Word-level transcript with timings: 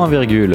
Point 0.00 0.08
Virgule. 0.08 0.54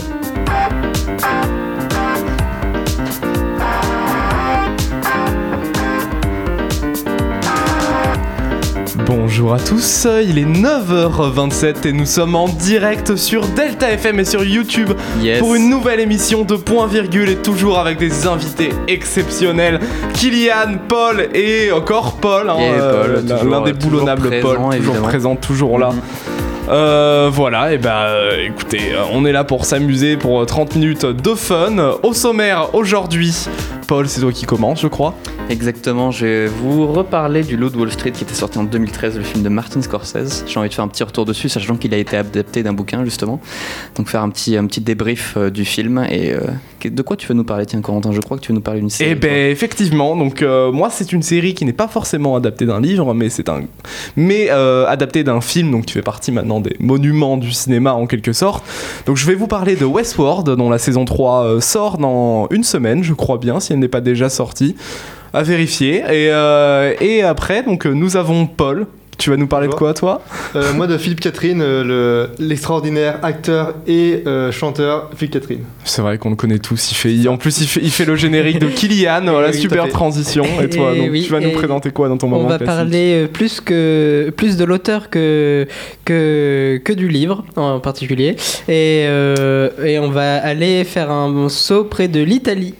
Bonjour 9.05 9.53
à 9.53 9.59
tous, 9.59 10.07
il 10.25 10.37
est 10.39 10.45
9h27 10.45 11.85
et 11.87 11.91
nous 11.91 12.05
sommes 12.05 12.35
en 12.35 12.47
direct 12.47 13.15
sur 13.15 13.45
Delta 13.47 13.91
FM 13.91 14.19
et 14.21 14.25
sur 14.25 14.43
YouTube 14.43 14.91
Yes. 15.21 15.39
pour 15.39 15.53
une 15.55 15.69
nouvelle 15.69 15.99
émission 15.99 16.43
de 16.43 16.55
Point 16.55 16.87
Virgule 16.87 17.29
et 17.29 17.35
toujours 17.35 17.77
avec 17.77 17.97
des 17.99 18.25
invités 18.25 18.69
exceptionnels. 18.87 19.79
Kylian, 20.13 20.77
Paul 20.87 21.27
et 21.33 21.71
encore 21.71 22.17
Paul, 22.17 22.49
hein, 22.49 22.55
Paul, 22.57 23.23
l'un- 23.49 23.61
des 23.61 23.73
boulonnables 23.73 24.29
Paul, 24.41 24.55
toujours 24.55 24.73
évidemment. 24.73 25.07
présent, 25.07 25.35
toujours 25.35 25.77
là. 25.77 25.89
Mhm. 25.91 25.99
Euh, 26.67 27.29
voilà, 27.31 27.73
et 27.73 27.77
bah 27.77 28.05
euh, 28.07 28.47
écoutez, 28.47 28.93
euh, 28.93 29.03
on 29.11 29.25
est 29.25 29.31
là 29.31 29.43
pour 29.43 29.65
s'amuser 29.65 30.17
pour 30.17 30.41
euh, 30.41 30.45
30 30.45 30.75
minutes 30.75 31.05
de 31.05 31.35
fun. 31.35 31.77
Au 32.01 32.13
sommaire 32.13 32.73
aujourd'hui, 32.73 33.47
Paul, 33.87 34.07
c'est 34.07 34.21
toi 34.21 34.31
qui 34.31 34.45
commence, 34.45 34.81
je 34.81 34.87
crois. 34.87 35.13
Exactement, 35.49 36.09
je 36.09 36.25
vais 36.25 36.47
vous 36.47 36.87
reparler 36.87 37.43
du 37.43 37.55
Loup 37.55 37.69
de 37.69 37.77
Wall 37.77 37.91
Street 37.91 38.11
qui 38.11 38.23
était 38.23 38.33
sorti 38.33 38.57
en 38.57 38.63
2013, 38.63 39.17
le 39.17 39.23
film 39.23 39.43
de 39.43 39.49
Martin 39.49 39.81
Scorsese. 39.81 40.43
J'ai 40.47 40.59
envie 40.59 40.69
de 40.69 40.73
faire 40.73 40.83
un 40.83 40.87
petit 40.87 41.03
retour 41.03 41.25
dessus, 41.25 41.49
sachant 41.49 41.75
qu'il 41.75 41.93
a 41.93 41.97
été 41.97 42.17
adapté 42.17 42.63
d'un 42.63 42.73
bouquin 42.73 43.05
justement. 43.05 43.39
Donc 43.95 44.09
faire 44.09 44.23
un 44.23 44.29
petit, 44.29 44.57
un 44.57 44.65
petit 44.65 44.81
débrief 44.81 45.35
euh, 45.37 45.51
du 45.51 45.63
film. 45.63 46.03
Et 46.09 46.33
euh, 46.33 46.41
de 46.83 47.01
quoi 47.03 47.15
tu 47.15 47.27
veux 47.27 47.35
nous 47.35 47.43
parler, 47.43 47.67
tiens 47.67 47.81
Corentin? 47.81 48.11
Je 48.11 48.21
crois 48.21 48.37
que 48.37 48.41
tu 48.41 48.51
veux 48.51 48.55
nous 48.55 48.61
parler 48.61 48.79
d'une 48.79 48.89
série. 48.89 49.11
Eh 49.11 49.15
ben 49.15 49.51
effectivement, 49.51 50.15
donc 50.15 50.41
euh, 50.41 50.71
moi 50.71 50.89
c'est 50.89 51.11
une 51.11 51.21
série 51.21 51.53
qui 51.53 51.63
n'est 51.63 51.73
pas 51.73 51.87
forcément 51.87 52.35
adaptée 52.35 52.65
d'un 52.65 52.81
livre, 52.81 53.13
mais 53.13 53.29
c'est 53.29 53.47
un, 53.47 53.61
mais 54.15 54.49
adaptée 54.49 55.23
d'un 55.23 55.41
film, 55.41 55.71
donc 55.71 55.85
tu 55.85 55.93
fais 55.93 56.01
partie 56.01 56.31
maintenant 56.31 56.59
des 56.59 56.75
monuments 56.79 57.37
du 57.37 57.51
cinéma 57.51 57.93
en 57.93 58.07
quelque 58.07 58.33
sorte. 58.33 58.63
Donc 59.05 59.17
je 59.17 59.25
vais 59.25 59.35
vous 59.35 59.47
parler 59.47 59.75
de 59.75 59.85
Westworld, 59.85 60.49
dont 60.49 60.69
la 60.69 60.77
saison 60.77 61.05
3 61.05 61.43
euh, 61.45 61.61
sort 61.61 61.97
dans 61.97 62.47
une 62.51 62.63
semaine, 62.63 63.03
je 63.03 63.13
crois 63.13 63.37
bien, 63.37 63.59
si 63.59 63.73
elle 63.73 63.79
n'est 63.79 63.87
pas 63.87 64.01
déjà 64.01 64.29
sortie, 64.29 64.75
à 65.35 65.43
vérifier. 65.43 65.97
Et, 65.99 66.29
euh, 66.31 66.93
et 67.01 67.21
après, 67.23 67.63
donc 67.63 67.85
euh, 67.85 67.91
nous 67.93 68.17
avons 68.17 68.47
Paul. 68.47 68.87
Tu 69.17 69.29
vas 69.29 69.37
nous 69.37 69.47
parler 69.47 69.69
de 69.69 69.73
quoi, 69.73 69.93
toi? 69.93 70.21
Euh, 70.57 70.73
moi 70.73 70.87
de 70.87 70.97
Philippe 70.97 71.21
Catherine, 71.21 71.61
euh, 71.61 71.85
le- 71.85 72.29
l'extraordinaire 72.45 73.19
acteur 73.23 73.73
et 73.87 74.21
euh, 74.27 74.51
chanteur 74.51 75.09
Philippe 75.15 75.35
Catherine. 75.35 75.61
C'est 75.85 76.01
vrai 76.01 76.17
qu'on 76.17 76.31
le 76.31 76.35
connaît 76.35 76.59
tous. 76.59 76.91
Il 76.91 76.95
fait, 76.95 77.13
il- 77.13 77.29
en 77.29 77.37
plus, 77.37 77.61
il 77.61 77.67
fait, 77.67 77.79
il 77.81 77.91
fait 77.91 78.03
le 78.03 78.17
générique 78.17 78.59
de 78.59 78.67
Kylian. 78.67 79.21
Voilà, 79.31 79.51
oui, 79.51 79.53
tout 79.53 79.57
à 79.57 79.61
super 79.61 79.87
transition. 79.87 80.43
Et 80.61 80.67
toi, 80.69 80.91
Et 80.93 80.99
donc, 80.99 81.11
oui, 81.11 81.23
tu 81.25 81.31
vas 81.31 81.39
nous 81.39 81.47
et 81.47 81.53
présenter 81.53 81.91
quoi 81.91 82.09
dans 82.09 82.17
ton 82.17 82.27
moment 82.27 82.43
On 82.43 82.49
va 82.49 82.57
classique? 82.57 82.75
parler 82.75 83.27
plus, 83.31 83.61
que, 83.61 84.33
plus 84.35 84.57
de 84.57 84.65
l'auteur 84.65 85.09
que, 85.09 85.65
que, 86.03 86.81
que 86.83 86.91
du 86.91 87.07
livre 87.07 87.45
en 87.55 87.79
particulier. 87.79 88.35
Et, 88.67 89.05
euh, 89.07 89.69
et 89.81 89.97
on 89.97 90.09
va 90.09 90.35
aller 90.43 90.83
faire 90.83 91.09
un 91.09 91.47
saut 91.47 91.85
près 91.85 92.09
de 92.09 92.21
l'Italie. 92.21 92.73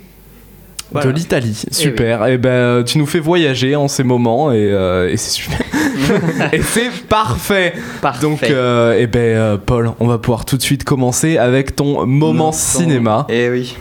Voilà. 0.95 1.11
De 1.11 1.15
l'Italie, 1.17 1.61
super. 1.71 2.25
Et 2.27 2.38
ben, 2.38 2.49
euh, 2.49 2.83
tu 2.83 2.97
nous 2.99 3.05
fais 3.05 3.19
voyager 3.19 3.75
en 3.75 3.89
ces 3.89 4.03
moments 4.05 4.53
et, 4.53 4.71
euh, 4.71 5.09
et 5.09 5.17
c'est 5.17 5.31
super. 5.31 5.59
et 6.53 6.61
c'est 6.61 6.89
parfait. 7.09 7.73
Parfait. 8.01 8.21
Donc, 8.21 8.43
euh, 8.43 8.97
et 8.97 9.05
ben, 9.05 9.57
Paul, 9.57 9.91
on 9.99 10.07
va 10.07 10.19
pouvoir 10.19 10.45
tout 10.45 10.55
de 10.55 10.61
suite 10.61 10.85
commencer 10.85 11.38
avec 11.38 11.75
ton 11.75 12.05
moment 12.05 12.53
cinéma. 12.53 13.27
Eh 13.27 13.49
oui. 13.49 13.75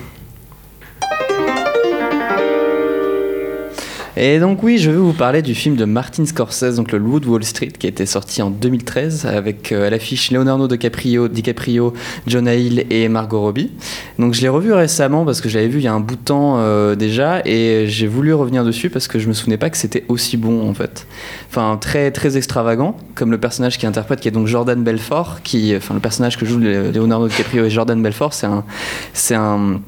Et 4.16 4.38
donc 4.38 4.62
oui, 4.62 4.78
je 4.78 4.92
vais 4.92 4.96
vous 4.96 5.12
parler 5.12 5.42
du 5.42 5.56
film 5.56 5.74
de 5.74 5.84
Martin 5.84 6.24
Scorsese, 6.24 6.76
donc 6.76 6.92
le 6.92 6.98
Loup 6.98 7.18
de 7.18 7.26
Wall 7.26 7.42
Street, 7.42 7.72
qui 7.76 7.88
été 7.88 8.06
sorti 8.06 8.42
en 8.42 8.50
2013 8.50 9.26
avec 9.26 9.72
euh, 9.72 9.88
à 9.88 9.90
l'affiche 9.90 10.30
Leonardo 10.30 10.68
DiCaprio, 10.68 11.26
DiCaprio, 11.26 11.92
Jonah 12.28 12.54
Hill 12.54 12.86
et 12.90 13.08
Margot 13.08 13.40
Robbie. 13.40 13.72
Donc 14.20 14.34
je 14.34 14.42
l'ai 14.42 14.48
revu 14.48 14.72
récemment 14.72 15.24
parce 15.24 15.41
que 15.41 15.48
je 15.48 15.58
l'avais 15.58 15.69
vu 15.69 15.80
il 15.80 15.84
y 15.84 15.88
a 15.88 15.92
un 15.92 15.98
bout 15.98 16.14
de 16.14 16.20
temps 16.20 16.58
euh, 16.58 16.94
déjà 16.94 17.42
et 17.44 17.86
j'ai 17.88 18.06
voulu 18.06 18.32
revenir 18.34 18.64
dessus 18.64 18.88
parce 18.88 19.08
que 19.08 19.19
je 19.19 19.26
me 19.26 19.32
souvenais 19.32 19.56
pas 19.56 19.69
que 19.69 19.76
c'était 19.76 20.04
aussi 20.06 20.36
bon 20.36 20.69
en 20.69 20.74
fait. 20.74 21.08
Enfin 21.50 21.76
très 21.80 22.12
très 22.12 22.36
extravagant, 22.36 22.97
comme 23.16 23.32
le 23.32 23.38
personnage 23.38 23.78
qui 23.78 23.86
interprète 23.86 24.20
qui 24.20 24.28
est 24.28 24.32
donc 24.32 24.47
Jordan 24.47 24.80
Belfort, 24.84 25.41
qui 25.42 25.74
enfin 25.76 25.94
le 25.94 26.00
personnage 26.00 26.38
que 26.38 26.47
joue 26.47 26.58
Leonardo 26.60 27.26
DiCaprio 27.26 27.64
et 27.64 27.70
Jordan 27.70 28.00
Belfort, 28.00 28.32
c'est 28.32 28.47
un 28.47 28.64
c'est 29.12 29.34
un 29.34 29.80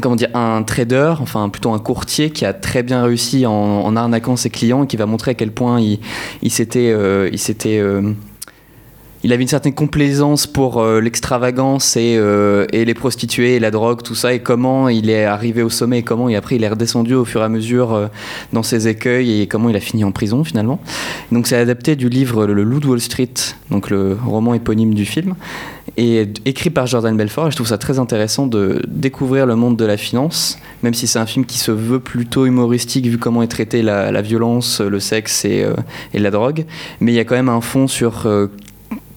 comment 0.00 0.16
dire, 0.16 0.30
un 0.34 0.62
trader, 0.62 1.14
enfin 1.20 1.48
plutôt 1.48 1.72
un 1.72 1.78
courtier 1.78 2.30
qui 2.30 2.44
a 2.44 2.54
très 2.54 2.82
bien 2.82 3.02
réussi 3.02 3.44
en, 3.46 3.94
arnaquant 3.96 4.36
ses 4.36 4.50
clients 4.50 4.84
et 4.84 4.86
qui 4.86 4.96
va 4.96 5.06
montrer 5.06 5.32
à 5.32 5.34
quel 5.34 5.52
point 5.52 5.80
il, 5.80 6.00
il 6.42 6.50
s'était, 6.50 6.90
euh, 6.90 8.12
il 9.24 9.32
avait 9.32 9.42
une 9.42 9.48
certaine 9.48 9.74
complaisance 9.74 10.46
pour 10.46 10.80
euh, 10.80 11.00
l'extravagance 11.00 11.96
et, 11.96 12.16
euh, 12.16 12.66
et 12.72 12.84
les 12.84 12.94
prostituées 12.94 13.56
et 13.56 13.60
la 13.60 13.70
drogue, 13.70 14.02
tout 14.02 14.14
ça, 14.14 14.34
et 14.34 14.40
comment 14.40 14.88
il 14.88 15.10
est 15.10 15.24
arrivé 15.24 15.62
au 15.62 15.70
sommet 15.70 16.00
et 16.00 16.02
comment 16.02 16.28
et 16.28 16.36
après 16.36 16.56
il 16.56 16.64
est 16.64 16.68
redescendu 16.68 17.14
au 17.14 17.24
fur 17.24 17.40
et 17.40 17.44
à 17.44 17.48
mesure 17.48 17.92
euh, 17.92 18.06
dans 18.52 18.62
ses 18.62 18.88
écueils 18.88 19.40
et 19.40 19.46
comment 19.46 19.68
il 19.68 19.76
a 19.76 19.80
fini 19.80 20.02
en 20.02 20.10
prison 20.10 20.42
finalement. 20.42 20.80
Donc 21.30 21.46
c'est 21.46 21.56
adapté 21.56 21.94
du 21.94 22.08
livre 22.08 22.46
Le 22.46 22.62
Loup 22.64 22.80
de 22.80 22.88
Wall 22.88 23.00
Street, 23.00 23.32
donc 23.70 23.90
le 23.90 24.18
roman 24.24 24.54
éponyme 24.54 24.94
du 24.94 25.04
film 25.04 25.34
et 25.96 26.28
écrit 26.44 26.70
par 26.70 26.86
Jordan 26.86 27.16
Belfort. 27.16 27.50
Je 27.50 27.56
trouve 27.56 27.68
ça 27.68 27.78
très 27.78 27.98
intéressant 27.98 28.46
de 28.46 28.82
découvrir 28.88 29.46
le 29.46 29.56
monde 29.56 29.76
de 29.76 29.84
la 29.84 29.96
finance, 29.96 30.58
même 30.82 30.94
si 30.94 31.06
c'est 31.06 31.18
un 31.18 31.26
film 31.26 31.44
qui 31.44 31.58
se 31.58 31.70
veut 31.70 32.00
plutôt 32.00 32.46
humoristique 32.46 33.06
vu 33.06 33.18
comment 33.18 33.42
est 33.42 33.48
traitée 33.48 33.82
la, 33.82 34.22
violence, 34.22 34.80
le 34.80 35.00
sexe 35.00 35.44
et, 35.44 35.66
la 36.14 36.30
drogue. 36.30 36.64
Mais 37.00 37.12
il 37.12 37.14
y 37.14 37.18
a 37.18 37.24
quand 37.24 37.34
même 37.34 37.50
un 37.50 37.60
fond 37.60 37.88
sur 37.88 38.26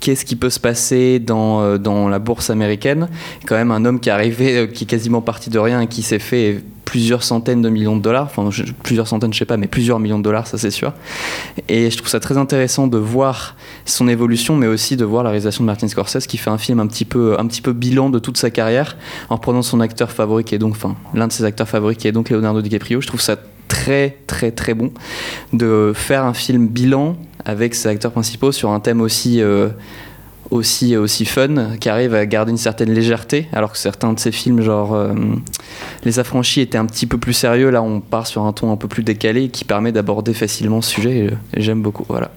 qu'est-ce 0.06 0.24
qui 0.24 0.36
peut 0.36 0.52
se 0.52 0.60
passer 0.60 1.18
dans, 1.18 1.62
euh, 1.62 1.80
dans 1.80 2.08
la 2.10 2.20
bourse 2.20 2.52
américaine. 2.52 3.10
Quand 3.48 3.56
même 3.56 3.72
un 3.72 3.86
homme 3.86 4.00
qui 4.00 4.10
est 4.10 4.12
arrivé, 4.12 4.56
euh, 4.56 4.68
qui 4.68 4.84
est 4.84 4.88
quasiment 4.88 5.20
parti 5.20 5.50
de 5.50 5.58
rien 5.58 5.82
et 5.82 5.88
qui 5.88 6.04
s'est 6.04 6.20
fait 6.20 6.62
plusieurs 6.86 7.24
centaines 7.24 7.64
de 7.64 7.70
millions 7.70 7.98
de 7.98 8.04
dollars, 8.04 8.30
enfin 8.32 8.48
plusieurs 8.84 9.08
centaines 9.08 9.34
je 9.34 9.40
sais 9.40 9.46
pas, 9.46 9.58
mais 9.58 9.66
plusieurs 9.66 10.00
millions 10.00 10.20
de 10.20 10.24
dollars 10.24 10.46
ça 10.46 10.60
c'est 10.60 10.70
sûr. 10.70 10.94
Et 11.70 11.90
je 11.90 11.98
trouve 11.98 12.08
ça 12.08 12.20
très 12.20 12.38
intéressant 12.38 12.86
de 12.86 13.00
voir 13.00 13.56
son 13.86 14.08
évolution, 14.08 14.56
mais 14.56 14.68
aussi 14.68 14.96
de 14.96 15.04
voir 15.04 15.24
la 15.24 15.32
réalisation 15.32 15.64
de 15.64 15.66
Martin 15.66 15.88
Scorsese 15.88 16.28
qui 16.28 16.38
fait 16.38 16.52
un 16.52 16.60
film 16.60 16.80
un 16.80 16.86
petit 16.86 17.06
peu, 17.06 17.40
un 17.40 17.48
petit 17.48 17.64
peu 17.64 17.74
bilan 17.74 18.12
de 18.12 18.20
toute 18.20 18.38
sa 18.38 18.52
carrière 18.52 18.98
en 19.32 19.40
prenant 19.40 19.64
son 19.64 19.80
acteur 19.80 20.12
favori 20.12 20.44
qui 20.44 20.54
est 20.54 20.60
donc, 20.60 20.74
enfin 20.74 20.96
l'un 21.16 21.26
de 21.26 21.34
ses 21.34 21.46
acteurs 21.46 21.68
favoris 21.68 21.98
qui 21.98 22.08
est 22.08 22.12
donc 22.12 22.30
Leonardo 22.30 22.62
DiCaprio. 22.62 23.02
Je 23.02 23.08
trouve 23.08 23.22
ça 23.22 23.38
très 23.68 24.20
très 24.28 24.52
très 24.52 24.76
bon 24.76 24.92
de 25.52 25.94
faire 25.96 26.24
un 26.24 26.36
film 26.36 26.68
bilan 26.68 27.18
avec 27.46 27.76
ses 27.76 27.88
acteurs 27.90 28.12
principaux 28.12 28.52
sur 28.52 28.72
un 28.72 28.80
thème 28.80 29.02
aussi 29.02 29.42
euh, 29.42 29.70
aussi 30.52 30.96
aussi 30.96 31.26
fun 31.26 31.78
qui 31.80 31.90
arrive 31.90 32.14
à 32.14 32.26
garder 32.26 32.52
une 32.52 32.58
certaine 32.58 32.92
légèreté 32.92 33.48
alors 33.54 33.72
que 33.72 33.78
certains 33.78 34.14
de 34.14 34.20
ses 34.20 34.32
films 34.32 34.62
genre 34.62 34.94
euh, 34.94 35.14
Les 36.04 36.20
Affranchis 36.20 36.62
étaient 36.62 36.78
un 36.78 36.86
petit 36.86 37.08
peu 37.08 37.18
plus 37.18 37.34
sérieux 37.34 37.70
là 37.70 37.82
on 37.82 38.00
part 38.00 38.28
sur 38.28 38.44
un 38.44 38.54
ton 38.54 38.72
un 38.72 38.78
peu 38.78 38.88
plus 38.88 39.04
décalé 39.04 39.50
qui 39.50 39.66
permet 39.66 39.92
d'aborder 39.92 40.34
facilement 40.34 40.82
ce 40.82 40.92
sujet 40.92 41.30
et, 41.54 41.62
j'aime 41.62 41.82
beaucoup 41.82 42.06
voilà 42.08 42.32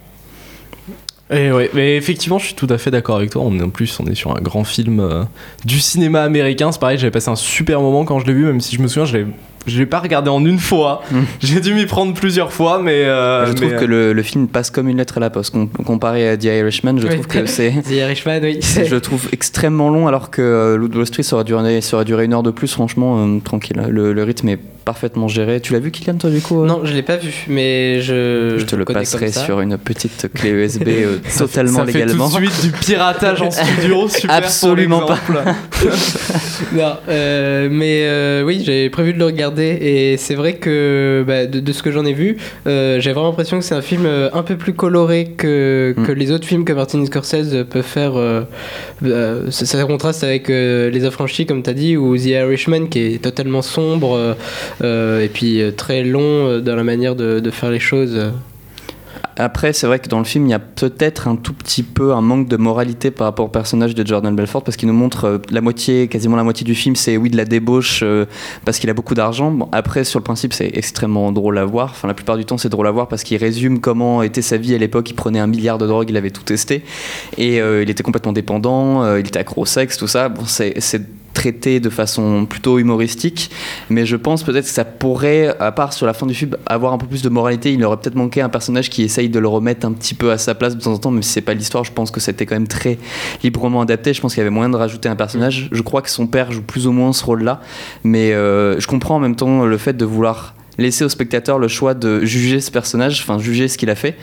Et 1.31 1.53
ouais, 1.53 1.71
mais 1.75 1.97
effectivement, 1.97 2.39
je 2.39 2.47
suis 2.47 2.55
tout 2.55 2.69
à 2.71 2.79
fait 2.79 2.91
d'accord 2.91 3.17
avec 3.17 3.29
toi. 3.29 3.43
En 3.43 3.69
plus, 3.69 4.01
on 4.01 4.07
est 4.07 4.15
sur 4.15 4.35
un 4.35 4.41
grand 4.41 4.65
film 4.65 4.99
euh, 4.99 5.25
du 5.67 5.79
cinéma 5.79 6.23
américain. 6.23 6.73
C'est 6.73 6.81
pareil, 6.81 6.97
j'avais 6.97 7.11
passé 7.11 7.29
un 7.29 7.37
super 7.37 7.83
moment 7.83 8.07
quand 8.07 8.19
je 8.19 8.27
l'ai 8.27 8.33
vu, 8.33 8.47
même 8.47 8.63
si 8.63 8.75
je 8.75 8.81
me 8.81 8.89
souviens, 8.89 9.05
je 9.05 9.19
l'ai, 9.19 9.27
je 9.69 9.79
l'ai 9.79 9.87
pas 9.87 9.99
regardé 10.01 10.31
en 10.31 10.45
une 10.45 10.59
fois. 10.59 11.03
J'ai 11.41 11.61
dû 11.61 11.75
m'y 11.75 11.87
prendre 11.87 12.15
plusieurs 12.15 12.53
fois, 12.53 12.81
mais. 12.83 13.05
euh, 13.05 13.47
je 13.47 13.53
trouve 13.53 13.75
que 13.77 13.85
le, 13.85 14.13
le 14.13 14.23
film 14.23 14.49
passe 14.49 14.71
comme 14.71 14.89
une 14.89 14.97
lettre 14.99 15.19
à 15.19 15.21
la 15.21 15.31
poste 15.31 15.53
Com- 15.53 15.69
comparé 15.69 16.29
à 16.29 16.37
The 16.37 16.45
Irishman 16.45 16.99
je 16.99 17.07
Oui. 17.07 17.15
trouve 17.15 17.27
que 17.27 17.47
c'est 17.47 17.71
The 17.83 17.91
Irishman, 17.93 18.41
oui. 18.43 18.59
je 18.63 18.95
le 18.95 19.01
trouve 19.01 19.29
extrêmement 19.33 19.91
long 19.91 20.07
alors 20.09 20.31
que 20.31 20.43
euh, 20.43 20.89
de 20.89 20.97
Wall 20.97 21.07
Street 21.07 21.23
ça 21.23 21.37
aurait 21.37 21.45
duré, 21.45 21.81
ça 21.81 21.97
aurait 21.97 22.05
duré 22.05 22.25
une 22.25 22.35
heure 22.35 22.43
de 22.43 22.51
plus 22.51 22.73
franchement 22.73 23.25
euh, 23.27 23.39
tranquille 23.41 23.81
le, 23.89 24.13
le 24.13 24.23
rythme 24.23 24.49
est 24.49 24.59
parfaitement 24.89 25.29
géré 25.29 25.61
tu 25.61 25.75
l'as 25.75 25.81
vu 25.81 25.91
Kylian 25.91 26.15
toi 26.17 26.31
du 26.31 26.41
coup 26.41 26.63
euh 26.63 26.67
Non, 26.67 26.81
je 26.83 26.95
l'ai 26.95 27.03
pas 27.03 27.17
vu, 27.19 27.45
mais 27.49 28.01
je. 28.01 28.57
je 28.57 28.65
te 28.65 28.75
le 28.75 28.87
passerai 28.87 29.31
ça. 29.31 29.45
sur 29.45 29.61
une 29.61 29.77
petite 29.77 30.29
clé 30.35 30.49
USB 30.49 30.89
euh, 30.89 31.19
ça 31.25 31.31
fait- 31.31 31.39
totalement 31.47 31.79
ça 31.81 31.87
fait 31.87 31.93
légalement 31.99 32.31
tout 32.31 32.41
de 32.41 32.47
suite 32.47 32.63
du 32.63 32.71
piratage 32.73 33.43
en 33.43 33.51
studio. 33.51 34.09
Super 34.09 34.29
pour 34.37 34.45
Absolument 34.47 35.01
pas. 35.07 35.19
Non, 36.73 36.95
euh, 37.09 37.69
mais 37.71 38.01
euh, 38.03 38.43
oui, 38.45 38.63
j'ai 38.65 38.91
prévu 38.91 39.13
de 39.13 39.19
le 39.19 39.27
regarder 39.27 39.79
et 39.81 40.17
c'est 40.17 40.35
vrai 40.35 40.55
que 40.55 41.23
bah, 41.27 41.47
de, 41.47 41.61
de 41.61 41.73
ce 41.73 41.83
que 41.83 41.91
j'en 41.93 42.05
ai 42.05 42.13
vu, 42.13 42.37
j'ai 42.67 42.99
vraiment 43.13 43.27
l'impression 43.29 43.59
que 43.59 43.65
c'est 43.65 43.75
un 43.75 43.83
film 43.83 44.07
un 44.07 44.43
peu 44.43 44.57
plus 44.57 44.73
coloré 44.73 45.27
que, 45.37 45.95
Mm. 45.97 46.07
que 46.07 46.13
les 46.13 46.31
autres 46.33 46.47
films 46.47 46.65
que 46.65 46.73
Martin 46.73 47.05
Scorsese 47.07 47.65
peut 47.71 47.83
faire. 47.83 48.13
euh, 48.17 48.43
ça, 49.51 49.65
ça 49.67 49.85
contraste 49.85 50.25
avec 50.25 50.49
Les 50.49 51.05
Affranchis, 51.05 51.47
comme 51.47 51.63
tu 51.63 51.71
as 51.71 51.75
dit, 51.75 51.97
ou 51.97 52.17
The 52.17 52.27
Irishman 52.27 52.87
qui 52.89 53.15
est 53.15 53.23
totalement 53.23 53.63
sombre 53.63 54.37
et 54.85 55.31
puis 55.33 55.61
euh, 55.61 55.71
très 55.73 56.05
long 56.05 56.21
euh, 56.23 56.61
dans 56.61 56.77
la 56.77 56.85
manière 56.85 57.17
de, 57.17 57.51
faire 57.51 57.71
les 57.71 57.81
choses. 57.81 58.33
Après, 59.41 59.73
c'est 59.73 59.87
vrai 59.87 60.01
que 60.01 60.09
dans 60.09 60.19
le 60.19 60.25
film, 60.25 60.47
il 60.47 60.51
y 60.51 60.55
a 60.55 60.59
peut-être 60.59 61.29
un 61.29 61.37
tout 61.37 61.53
petit 61.53 61.85
peu 61.85 62.13
un 62.13 62.21
manque 62.21 62.49
de 62.49 62.57
moralité 62.57 63.13
par 63.13 63.29
rapport 63.29 63.47
au 63.47 63.49
personnage 63.49 63.95
de 63.95 64.05
Jordan 64.05 64.35
Belfort, 64.35 64.65
parce 64.65 64.77
qu'il 64.77 64.89
nous 64.89 64.95
montre 64.95 65.25
euh, 65.27 65.39
la 65.51 65.61
moitié, 65.61 66.09
quasiment 66.09 66.35
la 66.35 66.43
moitié 66.43 66.65
du 66.65 66.75
film, 66.75 66.97
c'est 66.97 67.17
oui 67.17 67.31
de 67.31 67.37
la 67.37 67.45
débauche 67.45 68.01
euh, 68.03 68.27
parce 68.65 68.81
qu'il 68.81 68.91
a 68.91 68.95
beaucoup 68.95 69.15
d'argent. 69.15 69.53
Bon, 69.53 69.69
après, 69.71 70.03
sur 70.03 70.19
le 70.19 70.25
principe, 70.25 70.53
c'est 70.53 70.71
extrêmement 70.75 71.31
drôle 71.31 71.57
à 71.59 71.65
voir. 71.65 71.91
Enfin, 71.93 72.09
la 72.09 72.15
plupart 72.15 72.37
du 72.37 72.45
temps, 72.45 72.59
c'est 72.59 72.69
drôle 72.69 72.89
à 72.89 72.91
voir 72.91 73.07
parce 73.07 73.23
qu'il 73.23 73.37
résume 73.37 73.79
comment 73.79 74.25
était 74.25 74.43
sa 74.43 74.57
vie 74.57 74.75
à 74.75 74.79
l'époque. 74.79 75.09
Il 75.09 75.15
prenait 75.15 75.39
un 75.39 75.47
milliard 75.47 75.79
de 75.79 75.87
drogues, 75.87 76.11
il 76.11 76.17
avait 76.17 76.31
tout 76.31 76.43
testé, 76.43 76.83
et 77.37 77.61
euh, 77.61 77.85
il 77.85 77.91
était 77.91 78.03
complètement 78.03 78.33
dépendant, 78.33 79.05
euh, 79.05 79.21
il 79.21 79.27
était 79.29 79.39
accro 79.39 79.63
au 79.63 79.67
sexe, 79.67 79.99
tout 79.99 80.09
ça. 80.09 80.29
Bon, 80.29 80.43
c'est 80.47 80.75
traité 81.39 81.79
de 81.79 81.89
façon 81.89 82.47
plutôt 82.47 82.81
humoristique, 82.81 83.53
mais 83.91 84.07
je 84.07 84.17
pense 84.17 84.43
peut-être 84.43 84.65
que 84.65 84.73
ça 84.73 84.85
pourrait, 84.85 85.55
à 85.61 85.71
part 85.71 85.93
sur 85.93 86.05
la 86.05 86.13
fin 86.13 86.27
du 86.27 86.35
film, 86.35 86.57
avoir 86.67 86.93
un 86.93 86.99
peu 86.99 87.07
plus 87.07 87.23
de 87.23 87.29
moralité. 87.29 87.73
Il 87.73 87.85
aurait 87.85 87.97
peut-être 87.97 88.17
manqué 88.17 88.41
un 88.41 88.49
personnage 88.49 88.91
qui 88.91 89.05
essaye 89.05 89.29
de 89.29 89.39
le 89.39 89.47
remettre 89.47 89.87
un 89.87 89.93
petit 89.93 90.15
peu 90.15 90.33
à 90.33 90.39
sa 90.39 90.57
place 90.57 90.77
de 90.77 90.83
temps 90.83 90.95
en 90.95 90.99
temps, 90.99 91.13
même 91.13 91.23
si 91.23 91.31
c'est 91.31 91.41
pas 91.41 91.55
l'histoire. 91.55 91.85
Je 91.85 91.93
pense 91.93 92.11
que 92.11 92.19
c'était 92.19 92.45
quand 92.45 92.57
même 92.57 92.67
très 92.67 92.99
librement 93.45 93.83
adapté. 93.83 94.13
Je 94.15 94.21
pense 94.21 94.35
qu'il 94.35 94.41
y 94.41 94.47
avait 94.47 94.51
moyen 94.51 94.69
de 94.69 94.77
rajouter 94.77 95.09
un 95.09 95.15
personnage. 95.15 95.69
Je 95.71 95.83
crois 95.83 96.03
que 96.03 96.11
son 96.11 96.27
père 96.27 96.51
joue 96.51 96.63
plus 96.63 96.89
ou 96.89 96.93
moins 96.93 97.13
ce 97.13 97.25
rôle-là, 97.25 97.61
mais 98.03 98.33
euh, 98.33 98.81
je 98.81 98.89
comprends 98.89 99.15
en 99.15 99.21
même 99.21 99.37
temps 99.37 99.65
le 99.65 99.79
fait 99.79 99.97
de 99.97 100.05
vouloir 100.05 100.55
laisser 100.79 101.05
au 101.05 101.09
spectateur 101.09 101.59
le 101.59 101.69
choix 101.69 101.95
de 101.95 102.25
juger 102.25 102.61
ce 102.61 102.71
personnage, 102.71 103.21
enfin 103.23 103.39
juger 103.39 103.69
ce 103.69 103.77
qu'il 103.77 103.91
a 103.91 103.95
fait, 103.95 104.17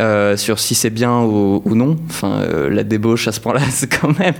euh, 0.00 0.36
sur 0.36 0.58
si 0.58 0.74
c'est 0.74 0.90
bien 0.90 1.20
ou, 1.22 1.62
ou 1.64 1.74
non. 1.74 1.96
Enfin, 2.10 2.40
euh, 2.42 2.68
la 2.68 2.82
débauche 2.84 3.28
à 3.28 3.32
ce 3.32 3.40
point-là, 3.40 3.60
c'est 3.70 3.86
quand 3.88 4.18
même, 4.18 4.34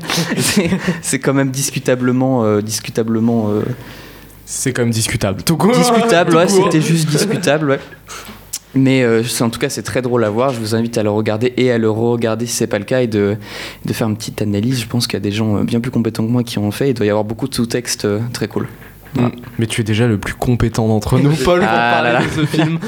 c'est- 1.02 1.18
quand 1.20 1.34
même 1.34 1.50
discutablement, 1.50 2.44
euh, 2.44 2.60
discutablement 2.60 3.50
C'est 4.44 4.72
quand 4.72 4.82
même 4.82 4.90
discutable. 4.90 5.42
Tout 5.42 5.56
court. 5.56 5.72
discutable. 5.72 6.30
Tout 6.32 6.36
Ouais, 6.36 6.48
c'était 6.48 6.80
juste 6.80 7.08
discutable. 7.08 7.70
Ouais. 7.70 7.80
Mais 8.74 9.02
euh, 9.04 9.22
en 9.40 9.48
tout 9.48 9.58
cas, 9.58 9.70
c'est 9.70 9.82
très 9.82 10.02
drôle 10.02 10.22
à 10.24 10.28
voir. 10.30 10.52
Je 10.52 10.60
vous 10.60 10.74
invite 10.74 10.98
à 10.98 11.02
le 11.02 11.10
regarder 11.10 11.54
et 11.56 11.70
à 11.72 11.78
le 11.78 11.88
re-regarder 11.90 12.44
si 12.46 12.54
c'est 12.56 12.66
pas 12.66 12.78
le 12.78 12.84
cas 12.84 13.00
et 13.00 13.06
de, 13.06 13.36
de 13.86 13.92
faire 13.94 14.06
une 14.06 14.16
petite 14.16 14.42
analyse. 14.42 14.80
Je 14.80 14.86
pense 14.86 15.06
qu'il 15.06 15.14
y 15.14 15.16
a 15.16 15.20
des 15.20 15.32
gens 15.32 15.64
bien 15.64 15.80
plus 15.80 15.90
compétents 15.90 16.24
que 16.26 16.30
moi 16.30 16.42
qui 16.42 16.58
en 16.58 16.62
ont 16.62 16.70
fait. 16.70 16.90
Il 16.90 16.94
doit 16.94 17.06
y 17.06 17.08
avoir 17.10 17.24
beaucoup 17.24 17.48
de 17.48 17.54
sous-textes 17.54 18.06
très 18.34 18.48
cool. 18.48 18.68
Mm. 19.18 19.30
Mais 19.58 19.66
tu 19.66 19.80
es 19.80 19.84
déjà 19.84 20.06
le 20.06 20.18
plus 20.18 20.34
compétent 20.34 20.86
d'entre 20.88 21.18
nous, 21.18 21.32
Paul, 21.44 21.60
pour 21.60 21.68
Ah 21.70 21.92
parler 21.94 22.12
là 22.12 22.20
là. 22.20 22.26
de 22.26 22.30
ce 22.30 22.46
film. 22.46 22.78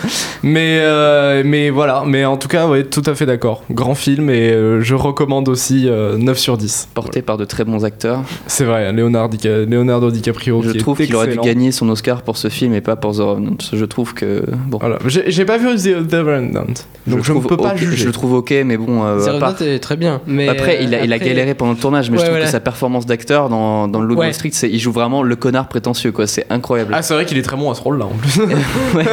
mais, 0.42 0.78
euh, 0.80 1.42
mais 1.44 1.70
voilà, 1.70 2.04
mais 2.06 2.24
en 2.24 2.36
tout 2.36 2.48
cas, 2.48 2.66
ouais, 2.66 2.84
tout 2.84 3.02
à 3.06 3.14
fait 3.14 3.26
d'accord. 3.26 3.62
Grand 3.70 3.94
film 3.94 4.30
et 4.30 4.50
euh, 4.50 4.80
je 4.82 4.94
recommande 4.94 5.48
aussi 5.48 5.88
euh, 5.88 6.16
9 6.18 6.38
sur 6.38 6.56
10. 6.58 6.88
Porté 6.94 7.22
par 7.22 7.36
de 7.36 7.44
très 7.44 7.64
bons 7.64 7.84
acteurs. 7.84 8.22
C'est 8.46 8.64
vrai, 8.64 8.92
Leonardo, 8.92 9.36
Dica- 9.36 9.64
Leonardo 9.68 10.10
DiCaprio 10.10 10.62
je 10.62 10.70
qui 10.72 10.78
trouve 10.78 10.98
qu'il 10.98 11.14
aurait 11.16 11.28
dû 11.28 11.38
gagner 11.38 11.72
son 11.72 11.88
Oscar 11.88 12.22
pour 12.22 12.36
ce 12.36 12.48
film 12.48 12.74
et 12.74 12.80
pas 12.80 12.96
pour 12.96 13.12
The 13.14 13.20
Revenant. 13.20 13.56
Je 13.72 13.84
trouve 13.84 14.14
que 14.14 14.42
bon. 14.66 14.78
Voilà. 14.78 14.98
J'ai 15.06 15.44
pas 15.44 15.58
vu 15.58 15.74
The, 15.76 16.06
The 16.06 16.14
Revenant, 16.14 16.64
donc 16.64 16.76
je, 17.06 17.12
le 17.12 17.16
ne 17.16 17.22
trouve 17.22 17.46
peux 17.46 17.56
pas 17.56 17.72
ok- 17.74 17.78
juger. 17.78 17.96
Je 17.96 18.06
le 18.06 18.12
trouve 18.12 18.34
ok, 18.34 18.54
mais 18.64 18.76
bon. 18.76 19.04
euh, 19.04 19.36
à 19.36 19.38
part- 19.38 19.62
est 19.62 19.78
très 19.78 19.96
bien. 19.96 20.20
Mais 20.26 20.48
Après, 20.48 20.82
il 20.82 20.94
a, 20.94 21.04
il 21.04 21.12
a 21.12 21.16
après- 21.16 21.28
galéré 21.28 21.54
pendant 21.54 21.72
le 21.72 21.78
tournage, 21.78 22.10
mais 22.10 22.16
Ouais, 22.16 22.20
je 22.20 22.24
trouve 22.26 22.34
voilà. 22.36 22.44
que 22.46 22.50
sa 22.50 22.60
performance 22.60 23.06
d'acteur 23.06 23.48
dans, 23.48 23.88
dans 23.88 24.00
le 24.00 24.14
Ouais. 24.14 24.26
Wall 24.26 24.34
Street, 24.34 24.50
il 24.62 24.78
joue 24.78 24.92
vraiment 24.92 25.22
le 25.22 25.36
connard 25.36 25.68
prétentieux, 25.68 26.12
quoi. 26.18 26.26
C'est 26.26 26.46
incroyable. 26.50 26.92
Ah, 26.94 27.02
c'est 27.02 27.14
vrai 27.14 27.24
qu'il 27.24 27.38
est 27.38 27.42
très 27.42 27.56
bon 27.56 27.70
à 27.70 27.74
ce 27.74 27.80
rôle-là 27.80 28.06
en 28.06 28.10
plus. 28.10 28.40
Ouais. 28.94 29.04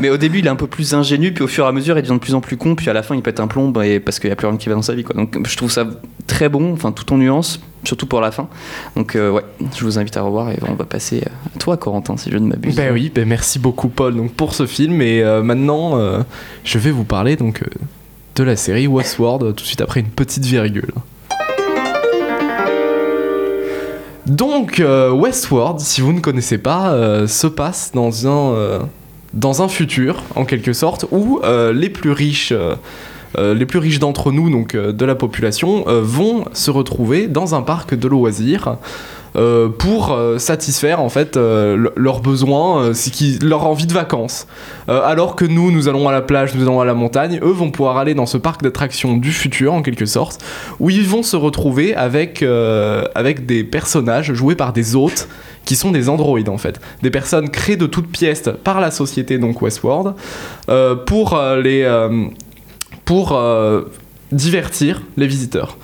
Mais 0.00 0.10
au 0.10 0.16
début, 0.16 0.40
il 0.40 0.46
est 0.46 0.50
un 0.50 0.56
peu 0.56 0.66
plus 0.66 0.92
ingénu, 0.92 1.32
puis 1.32 1.44
au 1.44 1.46
fur 1.46 1.64
et 1.64 1.68
à 1.68 1.72
mesure, 1.72 1.96
il 1.96 2.02
devient 2.02 2.14
de 2.14 2.18
plus 2.18 2.34
en 2.34 2.40
plus 2.40 2.56
con, 2.56 2.74
puis 2.74 2.90
à 2.90 2.92
la 2.92 3.02
fin, 3.02 3.14
il 3.14 3.22
pète 3.22 3.38
un 3.40 3.46
plomb 3.46 3.68
bah, 3.68 3.86
et 3.86 4.00
parce 4.00 4.18
qu'il 4.18 4.28
n'y 4.28 4.32
a 4.32 4.36
plus 4.36 4.46
rien 4.46 4.56
qui 4.56 4.68
va 4.68 4.74
dans 4.74 4.82
sa 4.82 4.94
vie. 4.94 5.04
Quoi. 5.04 5.14
Donc 5.14 5.38
je 5.46 5.56
trouve 5.56 5.70
ça 5.70 5.86
très 6.26 6.48
bon, 6.48 6.72
enfin 6.72 6.92
tout 6.92 7.10
en 7.12 7.18
nuance, 7.18 7.60
surtout 7.84 8.06
pour 8.06 8.20
la 8.20 8.30
fin. 8.30 8.48
Donc 8.96 9.14
euh, 9.14 9.30
ouais, 9.30 9.42
je 9.76 9.84
vous 9.84 9.98
invite 9.98 10.16
à 10.16 10.22
revoir 10.22 10.50
et 10.50 10.58
on 10.68 10.74
va 10.74 10.84
passer 10.84 11.22
à 11.24 11.58
toi, 11.58 11.76
Corentin, 11.76 12.16
si 12.16 12.30
je 12.30 12.36
ne 12.38 12.48
m'abuse. 12.48 12.74
Ben 12.74 12.92
oui, 12.92 13.10
ben 13.14 13.26
merci 13.26 13.58
beaucoup 13.58 13.88
Paul 13.88 14.16
donc 14.16 14.32
pour 14.32 14.54
ce 14.54 14.66
film 14.66 15.00
et 15.00 15.22
euh, 15.22 15.42
maintenant 15.42 15.98
euh, 15.98 16.20
je 16.64 16.78
vais 16.78 16.90
vous 16.90 17.04
parler 17.04 17.36
donc 17.36 17.62
euh, 17.62 17.66
de 18.36 18.44
la 18.44 18.56
série 18.56 18.86
Westworld 18.86 19.42
euh, 19.42 19.52
tout 19.52 19.62
de 19.62 19.68
suite 19.68 19.80
après 19.80 20.00
une 20.00 20.08
petite 20.08 20.44
virgule. 20.44 20.92
Donc 24.30 24.78
euh, 24.78 25.10
Westworld, 25.10 25.80
si 25.80 26.00
vous 26.00 26.12
ne 26.12 26.20
connaissez 26.20 26.58
pas, 26.58 26.92
euh, 26.92 27.26
se 27.26 27.48
passe 27.48 27.90
dans 27.92 28.28
un 28.28 28.54
euh, 28.54 28.78
dans 29.34 29.60
un 29.60 29.66
futur 29.66 30.22
en 30.36 30.44
quelque 30.44 30.72
sorte 30.72 31.04
où 31.10 31.40
euh, 31.42 31.72
les 31.72 31.90
plus 31.90 32.12
riches 32.12 32.52
d'entre 33.98 34.30
nous, 34.30 34.48
donc 34.48 34.76
de 34.76 35.04
la 35.04 35.16
population, 35.16 35.84
vont 35.86 36.44
se 36.52 36.70
retrouver 36.70 37.26
dans 37.26 37.56
un 37.56 37.62
parc 37.62 37.96
de 37.96 38.06
loisirs 38.06 38.76
euh, 39.36 39.68
pour 39.68 40.12
euh, 40.12 40.38
satisfaire 40.38 41.00
en 41.00 41.08
fait 41.08 41.36
euh, 41.36 41.76
le- 41.76 41.92
leurs 41.96 42.20
besoins, 42.20 42.92
leur 43.42 43.66
envie 43.66 43.86
de 43.86 43.92
vacances. 43.92 44.46
Alors 44.88 45.36
que 45.36 45.44
nous, 45.44 45.70
nous 45.70 45.88
allons 45.88 46.08
à 46.08 46.12
la 46.12 46.20
plage, 46.22 46.54
nous 46.54 46.62
allons 46.62 46.80
à 46.80 46.84
la 46.84 46.94
montagne, 46.94 47.38
eux 47.42 47.52
vont 47.52 47.70
pouvoir 47.70 47.96
aller 47.96 48.14
dans 48.14 48.26
ce 48.26 48.38
parc 48.38 48.62
d'attractions 48.62 49.16
du 49.16 49.30
futur 49.32 49.72
en 49.72 49.82
quelque 49.82 50.06
sorte, 50.06 50.42
où 50.80 50.90
ils 50.90 51.06
vont 51.06 51.22
se 51.22 51.36
retrouver 51.36 51.94
avec, 51.94 52.42
avec 53.14 53.46
des 53.46 53.62
personnages 53.62 54.32
joués 54.32 54.56
par 54.56 54.72
des 54.72 54.96
hôtes 54.96 55.28
qui 55.64 55.76
sont 55.76 55.92
des 55.92 56.08
androïdes 56.08 56.48
en 56.48 56.58
fait, 56.58 56.80
des 57.02 57.10
personnes 57.10 57.50
créées 57.50 57.76
de 57.76 57.86
toutes 57.86 58.08
pièces 58.08 58.50
par 58.64 58.80
la 58.80 58.90
société 58.90 59.38
donc 59.38 59.62
Westworld 59.62 60.14
pour 61.06 61.40
les 61.62 62.08
pour 63.04 63.40
divertir 64.32 65.02
les 65.16 65.26
visiteurs. 65.26 65.76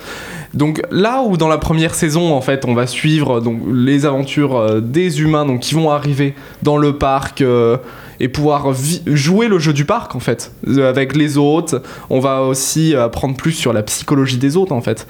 Donc 0.55 0.83
là 0.91 1.23
où 1.23 1.37
dans 1.37 1.49
la 1.49 1.59
première 1.59 1.95
saison 1.95 2.35
en 2.35 2.41
fait 2.41 2.65
on 2.65 2.75
va 2.75 2.87
suivre 2.87 3.41
donc 3.41 3.61
les 3.73 4.07
aventures 4.07 4.57
euh, 4.57 4.81
des 4.81 5.21
humains 5.21 5.45
donc 5.45 5.61
qui 5.61 5.75
vont 5.75 5.91
arriver 5.91 6.35
dans 6.63 6.77
le 6.77 6.97
parc 6.97 7.41
euh, 7.41 7.77
et 8.21 8.29
pouvoir 8.29 8.73
jouer 9.07 9.49
le 9.49 9.59
jeu 9.59 9.73
du 9.73 9.85
parc 9.85 10.15
en 10.15 10.21
fait 10.21 10.53
euh, 10.69 10.89
avec 10.89 11.15
les 11.17 11.37
hôtes. 11.39 11.75
On 12.11 12.21
va 12.21 12.43
aussi 12.43 12.95
apprendre 12.95 13.37
plus 13.37 13.53
sur 13.53 13.73
la 13.73 13.83
psychologie 13.83 14.39
des 14.39 14.57
hôtes 14.57 14.73
en 14.73 14.81
fait. 14.81 15.07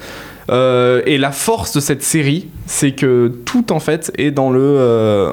Et 0.49 1.17
la 1.17 1.31
force 1.31 1.73
de 1.73 1.81
cette 1.81 2.03
série, 2.03 2.47
c'est 2.67 2.93
que 2.93 3.33
tout 3.43 3.73
en 3.73 3.81
fait 3.81 4.13
est 4.17 4.31
dans 4.31 4.49
le 4.49 5.29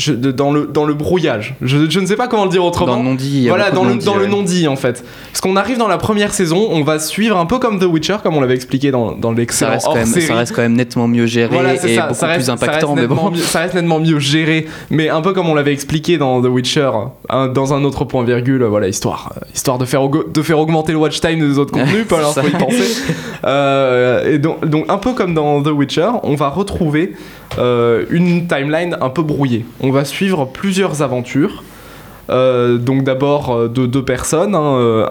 je- 0.00 0.12
de- 0.12 0.32
dans 0.32 0.50
le 0.52 0.66
dans 0.66 0.84
le 0.84 0.94
brouillage. 0.94 1.54
Je, 1.62 1.88
je 1.90 2.00
ne 2.00 2.06
sais 2.06 2.16
pas 2.16 2.26
comment 2.26 2.44
le 2.44 2.50
dire 2.50 2.64
autrement. 2.64 2.92
Dans 2.94 2.98
le 2.98 3.04
non-dit. 3.04 3.48
Voilà, 3.48 3.70
dans 3.70 3.84
le, 3.84 3.90
non-dit, 3.90 4.04
dans 4.06 4.16
le 4.16 4.26
non-dit 4.26 4.66
en 4.68 4.76
fait. 4.76 5.04
Parce 5.30 5.40
qu'on 5.40 5.56
arrive 5.56 5.78
dans 5.78 5.88
la 5.88 5.98
première 5.98 6.32
saison, 6.32 6.68
on 6.70 6.82
va 6.82 6.98
suivre 6.98 7.36
un 7.36 7.46
peu 7.46 7.58
comme 7.58 7.78
The 7.78 7.84
Witcher, 7.84 8.16
comme 8.22 8.36
on 8.36 8.40
l'avait 8.40 8.54
expliqué 8.54 8.90
dans, 8.90 9.12
dans 9.12 9.30
Ça 9.30 9.36
l'excellent 9.36 9.70
reste, 9.72 9.86
quand 9.86 9.94
même, 9.94 10.06
ça 10.06 10.34
reste 10.34 10.54
quand 10.56 10.62
même 10.62 10.74
nettement 10.74 11.06
mieux 11.06 11.26
géré 11.26 11.48
Voilà, 11.52 11.74
et 11.74 11.78
ça, 11.78 12.02
beaucoup 12.02 12.14
ça 12.14 12.26
reste, 12.26 12.38
plus 12.40 12.46
ça 12.46 12.52
impactant, 12.54 12.94
mais 12.94 13.02
nettement 13.02 13.24
bon. 13.24 13.30
mieux- 13.32 13.36
ça 13.42 13.60
reste 13.60 13.74
nettement 13.74 14.00
mieux 14.00 14.18
géré, 14.18 14.66
mais 14.90 15.08
un 15.08 15.20
peu 15.20 15.32
comme 15.32 15.48
on 15.48 15.54
l'avait 15.54 15.72
expliqué 15.72 16.18
dans 16.18 16.40
The 16.42 16.46
Witcher, 16.46 16.90
hein, 17.28 17.48
dans 17.48 17.74
un 17.74 17.84
autre 17.84 18.04
point 18.04 18.24
virgule, 18.24 18.64
voilà, 18.64 18.88
histoire, 18.88 19.32
euh, 19.36 19.40
histoire 19.54 19.78
de 19.78 19.84
faire, 19.84 20.02
de 20.08 20.42
faire 20.42 20.58
augmenter 20.58 20.92
le 20.92 20.98
watch 20.98 21.20
time 21.20 21.38
des 21.40 21.58
autres 21.58 21.72
contenus, 21.72 22.06
pas 22.08 22.18
alors 22.18 22.32
Ça. 22.32 22.42
faut 22.42 22.48
y 22.48 22.52
penser. 22.58 22.84
Euh, 23.44 24.34
et 24.34 24.38
donc, 24.38 24.64
donc 24.68 24.84
un 24.88 24.98
peu 24.98 25.12
comme 25.12 25.34
dans 25.34 25.62
The 25.62 25.68
Witcher, 25.68 26.08
on 26.22 26.34
va 26.34 26.48
retrouver 26.48 27.12
euh, 27.58 28.04
une 28.10 28.46
timeline 28.46 28.96
un 29.00 29.08
peu 29.08 29.22
brouillée. 29.22 29.64
On 29.80 29.89
va 29.90 30.04
suivre 30.04 30.44
plusieurs 30.46 31.02
aventures. 31.02 31.62
Euh, 32.30 32.76
donc 32.78 33.02
d'abord 33.02 33.50
euh, 33.50 33.68
de 33.68 33.86
deux 33.86 34.04
personnes, 34.04 34.54
hein, 34.54 34.76
euh, 34.76 35.08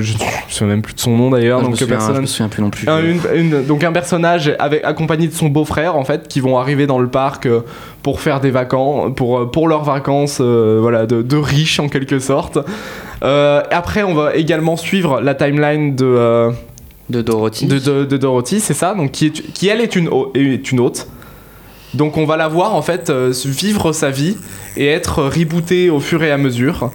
je 0.00 0.12
ne 0.12 0.18
me 0.18 0.20
souviens 0.48 0.66
même 0.68 0.82
plus 0.82 0.94
de 0.94 1.00
son 1.00 1.16
nom 1.16 1.30
d'ailleurs, 1.30 1.58
je, 1.60 1.64
me 1.64 1.70
donc 1.70 2.50
plus 2.50 2.62
non 2.62 2.70
plus. 2.70 2.88
un, 2.88 3.00
une- 3.00 3.20
une- 3.34 3.64
donc 3.66 3.82
un 3.82 3.90
personnage 3.90 4.54
avec, 4.60 4.84
accompagné 4.84 5.26
de 5.26 5.32
son 5.32 5.48
beau-frère 5.48 5.96
en 5.96 6.04
fait 6.04 6.28
qui 6.28 6.38
vont 6.40 6.56
arriver 6.58 6.86
dans 6.86 7.00
le 7.00 7.08
parc 7.08 7.46
euh, 7.46 7.60
pour 8.02 8.20
faire 8.20 8.38
des 8.40 8.50
vacances 8.52 9.12
pour, 9.16 9.50
pour 9.50 9.66
leurs 9.66 9.82
vacances 9.82 10.38
euh, 10.40 10.78
voilà 10.80 11.06
de, 11.06 11.22
de 11.22 11.36
riches 11.36 11.80
en 11.80 11.88
quelque 11.88 12.18
sorte 12.20 12.58
après 13.22 14.02
on 14.02 14.14
va 14.14 14.34
également 14.36 14.76
suivre 14.76 15.20
la 15.20 15.34
timeline 15.34 15.96
de, 15.96 16.50
De 17.08 17.22
Dorothy. 17.22 17.66
de, 17.66 17.78
de- 17.78 18.04
de 18.04 18.16
Dorothy 18.16 18.60
c'est 18.60 18.74
ça 18.74 18.94
donc 18.94 19.10
qui, 19.12 19.26
est, 19.26 19.52
qui 19.52 19.68
elle 19.68 19.80
est 19.80 19.96
une, 19.96 20.10
est 20.34 20.70
une 20.70 20.80
hôte 20.80 21.08
donc 21.94 22.16
on 22.16 22.24
va 22.24 22.36
la 22.36 22.48
voir 22.48 22.74
en 22.74 22.82
fait 22.82 23.10
euh, 23.10 23.32
vivre 23.44 23.92
sa 23.92 24.10
vie 24.10 24.36
et 24.76 24.86
être 24.86 25.22
rebootée 25.24 25.90
au 25.90 26.00
fur 26.00 26.22
et 26.22 26.30
à 26.30 26.38
mesure 26.38 26.90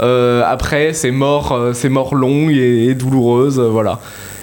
euh, 0.00 0.42
après 0.44 0.94
ces 0.94 1.10
morts, 1.10 1.52
euh, 1.52 1.72
ces 1.74 1.88
morts 1.88 2.14
longues 2.14 2.56
et, 2.56 2.86
et 2.86 2.94
douloureuses, 2.94 3.58
euh, 3.58 3.68
voilà. 3.68 4.00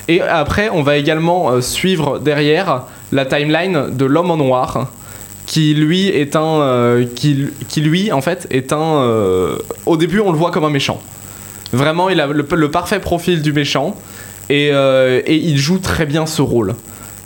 Et 0.07 0.21
après, 0.21 0.69
on 0.71 0.81
va 0.81 0.97
également 0.97 1.61
suivre 1.61 2.17
derrière 2.17 2.83
la 3.11 3.25
timeline 3.25 3.95
de 3.95 4.05
l'homme 4.05 4.31
en 4.31 4.37
noir, 4.37 4.87
qui 5.45 5.75
lui 5.75 6.07
est 6.07 6.35
un, 6.35 7.05
qui, 7.15 7.51
lui 7.77 8.11
en 8.11 8.21
fait 8.21 8.47
est 8.49 8.73
un. 8.73 9.07
au 9.85 9.97
début, 9.97 10.19
on 10.19 10.31
le 10.31 10.37
voit 10.37 10.49
comme 10.49 10.65
un 10.65 10.71
méchant. 10.71 10.99
Vraiment, 11.73 12.09
il 12.09 12.19
a 12.21 12.25
le, 12.25 12.71
parfait 12.71 12.99
profil 12.99 13.43
du 13.43 13.53
méchant 13.53 13.95
et 14.49 14.71
il 15.27 15.57
joue 15.59 15.77
très 15.77 16.07
bien 16.07 16.25
ce 16.25 16.41
rôle. 16.41 16.73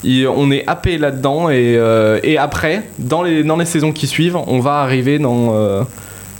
On 0.05 0.51
est 0.51 0.67
happé 0.67 0.97
là-dedans 0.97 1.49
et, 1.49 1.75
euh, 1.77 2.19
après, 2.39 2.83
dans 2.99 3.23
les, 3.23 3.43
dans 3.43 3.57
les 3.57 3.65
saisons 3.65 3.91
qui 3.91 4.07
suivent, 4.07 4.35
on 4.35 4.59
va 4.59 4.81
arriver 4.81 5.19
dans. 5.19 5.53
euh, 5.53 5.83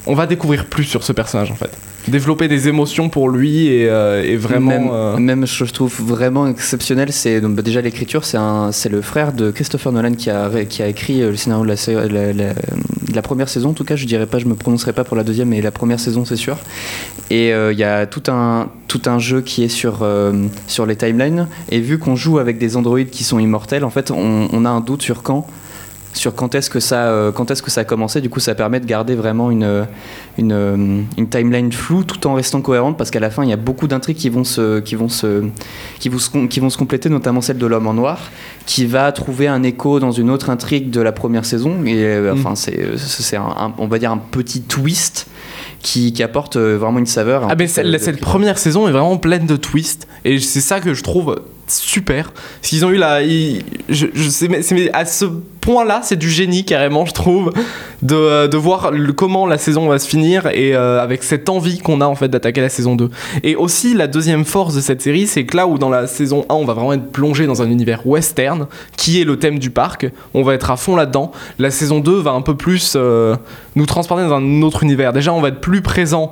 on 0.05 0.15
va 0.15 0.25
découvrir 0.25 0.65
plus 0.65 0.83
sur 0.83 1.03
ce 1.03 1.13
personnage 1.13 1.49
en 1.51 1.55
fait. 1.55 1.71
Développer 2.07 2.47
des 2.47 2.67
émotions 2.67 3.09
pour 3.09 3.29
lui 3.29 3.67
et, 3.67 3.87
euh, 3.89 4.23
et 4.23 4.35
vraiment. 4.35 4.69
Même, 4.71 4.89
euh, 4.91 5.17
même 5.17 5.45
je 5.47 5.63
trouve 5.65 5.93
vraiment 6.01 6.47
exceptionnel, 6.47 7.11
c'est 7.11 7.41
donc, 7.41 7.55
bah, 7.55 7.61
déjà 7.61 7.81
l'écriture, 7.81 8.25
c'est 8.25 8.37
un- 8.37 8.71
c'est 8.71 8.89
le 8.89 9.01
frère 9.01 9.33
de 9.33 9.51
Christopher 9.51 9.91
Nolan 9.91 10.13
qui 10.13 10.29
a, 10.29 10.47
ré- 10.47 10.65
qui 10.65 10.81
a 10.83 10.87
écrit 10.87 11.21
euh, 11.21 11.31
le 11.31 11.37
scénario 11.37 11.63
de 11.63 11.69
la, 11.69 11.75
sé- 11.77 11.93
la- 11.93 12.33
la- 12.33 12.53
de 12.53 13.15
la 13.15 13.21
première 13.21 13.49
saison. 13.49 13.69
En 13.69 13.73
tout 13.73 13.83
cas, 13.83 13.95
je 13.95 14.05
dirais 14.05 14.25
pas, 14.25 14.39
je 14.39 14.45
me 14.45 14.55
prononcerai 14.55 14.93
pas 14.93 15.03
pour 15.03 15.15
la 15.17 15.23
deuxième, 15.23 15.49
mais 15.49 15.61
la 15.61 15.71
première 15.71 15.99
saison, 15.99 16.25
c'est 16.25 16.35
sûr. 16.35 16.57
Et 17.29 17.53
euh, 17.53 17.71
il 17.73 17.79
y 17.79 17.83
a 17.83 18.05
tout 18.05 18.23
un, 18.31 18.69
tout 18.87 19.01
un 19.05 19.19
jeu 19.19 19.41
qui 19.41 19.63
est 19.63 19.69
sur, 19.69 20.05
sur 20.67 20.85
les 20.85 20.95
timelines. 20.95 21.47
Et 21.71 21.79
vu 21.79 21.97
qu'on 21.99 22.15
joue 22.15 22.37
avec 22.39 22.57
des 22.57 22.75
androïdes 22.77 23.09
qui 23.09 23.23
sont 23.23 23.39
immortels, 23.39 23.83
en 23.85 23.89
fait, 23.89 24.11
on, 24.11 24.47
on 24.51 24.65
a 24.65 24.69
un 24.69 24.81
doute 24.81 25.01
sur 25.01 25.23
quand 25.23 25.47
sur 26.13 26.35
quand 26.35 26.55
est-ce 26.55 26.69
que 26.69 26.79
ça 26.79 27.05
euh, 27.07 27.31
quand 27.31 27.51
est-ce 27.51 27.61
que 27.61 27.71
ça 27.71 27.81
a 27.81 27.83
commencé. 27.83 28.21
Du 28.21 28.29
coup 28.29 28.39
ça 28.39 28.55
permet 28.55 28.79
de 28.79 28.85
garder 28.85 29.15
vraiment 29.15 29.51
une 29.51 29.85
une, 30.37 30.51
euh, 30.51 31.01
une 31.17 31.29
timeline 31.29 31.71
floue 31.71 32.03
tout 32.03 32.25
en 32.27 32.33
restant 32.33 32.61
cohérente 32.61 32.97
parce 32.97 33.11
qu'à 33.11 33.19
la 33.19 33.29
fin 33.29 33.43
il 33.43 33.49
y 33.49 33.53
a 33.53 33.57
beaucoup 33.57 33.87
d'intrigues 33.87 34.17
qui 34.17 34.29
vont 34.29 34.43
se 34.43 34.79
qui 34.79 34.95
vont 34.95 35.09
se 35.09 35.43
qui 35.99 36.09
vont 36.09 36.19
se, 36.19 36.47
qui 36.47 36.59
vont 36.59 36.69
se 36.69 36.77
compléter 36.77 37.09
notamment 37.09 37.41
celle 37.41 37.57
de 37.57 37.65
l'homme 37.65 37.87
en 37.87 37.93
noir 37.93 38.19
qui 38.65 38.85
va 38.85 39.11
trouver 39.11 39.47
un 39.47 39.63
écho 39.63 39.99
dans 39.99 40.11
une 40.11 40.29
autre 40.29 40.49
intrigue 40.49 40.89
de 40.89 41.01
la 41.01 41.11
première 41.11 41.45
saison. 41.45 41.83
Et 41.85 42.03
euh, 42.03 42.33
Mm. 42.33 42.39
enfin 42.39 42.55
c'est 42.55 42.79
euh, 42.79 43.39
on 43.77 43.87
va 43.87 43.99
dire 43.99 44.11
un 44.11 44.17
petit 44.17 44.61
twist 44.61 45.27
qui, 45.81 46.13
qui 46.13 46.23
apporte 46.23 46.55
euh, 46.55 46.77
vraiment 46.77 46.99
une 46.99 47.05
saveur. 47.05 47.47
Ah, 47.49 47.55
mais 47.55 47.67
cette, 47.67 47.97
cette 47.99 48.19
première 48.19 48.57
saison 48.57 48.87
est 48.87 48.91
vraiment 48.91 49.17
pleine 49.17 49.45
de 49.45 49.55
twists. 49.55 50.07
Et 50.25 50.39
c'est 50.39 50.61
ça 50.61 50.79
que 50.79 50.93
je 50.93 51.03
trouve 51.03 51.41
super. 51.67 52.31
Parce 52.31 52.69
qu'ils 52.69 52.85
ont 52.85 52.89
eu 52.89 52.97
la. 52.97 53.21
je, 53.23 54.29
sais, 54.29 54.47
mais, 54.47 54.91
à 54.93 55.05
ce 55.05 55.25
point-là, 55.61 56.01
c'est 56.03 56.17
du 56.17 56.29
génie 56.29 56.65
carrément, 56.65 57.05
je 57.05 57.13
trouve, 57.13 57.53
de, 58.01 58.47
de 58.47 58.57
voir 58.57 58.91
comment 59.15 59.47
la 59.47 59.57
saison 59.57 59.87
va 59.87 59.97
se 59.97 60.07
finir 60.07 60.47
et 60.47 60.75
euh, 60.75 61.01
avec 61.01 61.23
cette 61.23 61.47
envie 61.47 61.79
qu'on 61.79 62.01
a 62.01 62.05
en 62.05 62.15
fait 62.15 62.27
d'attaquer 62.27 62.61
la 62.61 62.69
saison 62.69 62.95
2. 62.95 63.09
Et 63.43 63.55
aussi, 63.55 63.93
la 63.93 64.07
deuxième 64.07 64.43
force 64.43 64.75
de 64.75 64.81
cette 64.81 65.01
série, 65.01 65.25
c'est 65.25 65.45
que 65.45 65.55
là 65.55 65.67
où 65.67 65.77
dans 65.77 65.89
la 65.89 66.07
saison 66.07 66.45
1, 66.49 66.53
on 66.53 66.65
va 66.65 66.73
vraiment 66.73 66.93
être 66.93 67.11
plongé 67.11 67.47
dans 67.47 67.61
un 67.61 67.69
univers 67.69 68.05
western, 68.05 68.67
qui 68.97 69.21
est 69.21 69.23
le 69.23 69.39
thème 69.39 69.57
du 69.57 69.69
parc, 69.69 70.11
on 70.33 70.43
va 70.43 70.53
être 70.53 70.69
à 70.69 70.75
fond 70.75 70.95
là-dedans. 70.95 71.31
La 71.59 71.71
saison 71.71 71.99
2 71.99 72.19
va 72.19 72.31
un 72.31 72.41
peu 72.41 72.55
plus 72.55 72.93
euh, 72.95 73.35
nous 73.75 73.85
transporter 73.85 74.23
dans 74.23 74.35
un 74.35 74.61
autre 74.63 74.83
univers. 74.83 75.13
Déjà, 75.13 75.33
on 75.33 75.41
va 75.41 75.47
être 75.47 75.61
plus 75.61 75.81
présent 75.81 76.31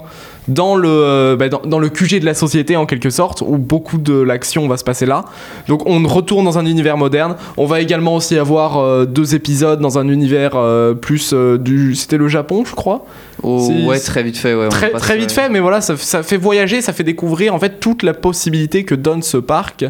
dans 0.54 0.76
le, 0.76 0.90
euh, 0.90 1.36
bah, 1.36 1.50
dans, 1.50 1.62
dans 1.62 1.80
le 1.80 1.90
QG 1.90 2.20
de 2.20 2.26
la 2.26 2.34
société 2.34 2.76
en 2.76 2.86
quelque 2.86 3.10
sorte, 3.10 3.42
où 3.42 3.58
beaucoup 3.58 3.98
de 3.98 4.14
l'action 4.14 4.68
va 4.68 4.78
se 4.78 4.84
passer 4.84 5.06
là. 5.06 5.26
Donc 5.68 5.88
on 5.88 6.06
retourne 6.08 6.46
dans 6.46 6.58
un 6.58 6.66
univers 6.66 6.98
moderne. 6.98 7.36
On 7.58 7.66
va 7.66 7.82
également 7.82 8.16
aussi 8.16 8.38
avoir 8.38 8.78
euh, 8.78 9.06
deux 9.06 9.36
épisodes 9.36 9.80
dans 9.80 9.98
un 9.98 10.08
univers 10.08 10.52
euh, 10.56 10.94
plus 10.94 11.34
du... 11.34 11.96
C'était 11.96 12.18
le 12.18 12.28
Japon, 12.28 12.64
je 12.66 12.76
crois. 12.76 13.06
Oh, 13.44 13.68
ouais 13.86 14.00
très 14.00 14.24
vite 14.24 14.38
fait 14.38 14.54
ouais, 14.54 14.70
Très, 14.70 15.18
vite 15.18 15.32
fait, 15.32 15.50
mais 15.50 15.60
voilà, 15.60 15.82
ça, 15.82 15.98
ça 15.98 16.22
fait 16.22 16.38
voyager, 16.38 16.82
ça 16.82 16.94
fait 16.94 17.04
découvrir 17.04 17.56
en 17.56 17.60
fait 17.60 17.80
toute 17.80 18.04
la 18.04 18.14
possibilité 18.14 18.84
que 18.84 18.94
donne 18.94 19.24
ce 19.24 19.38
parc. 19.38 19.86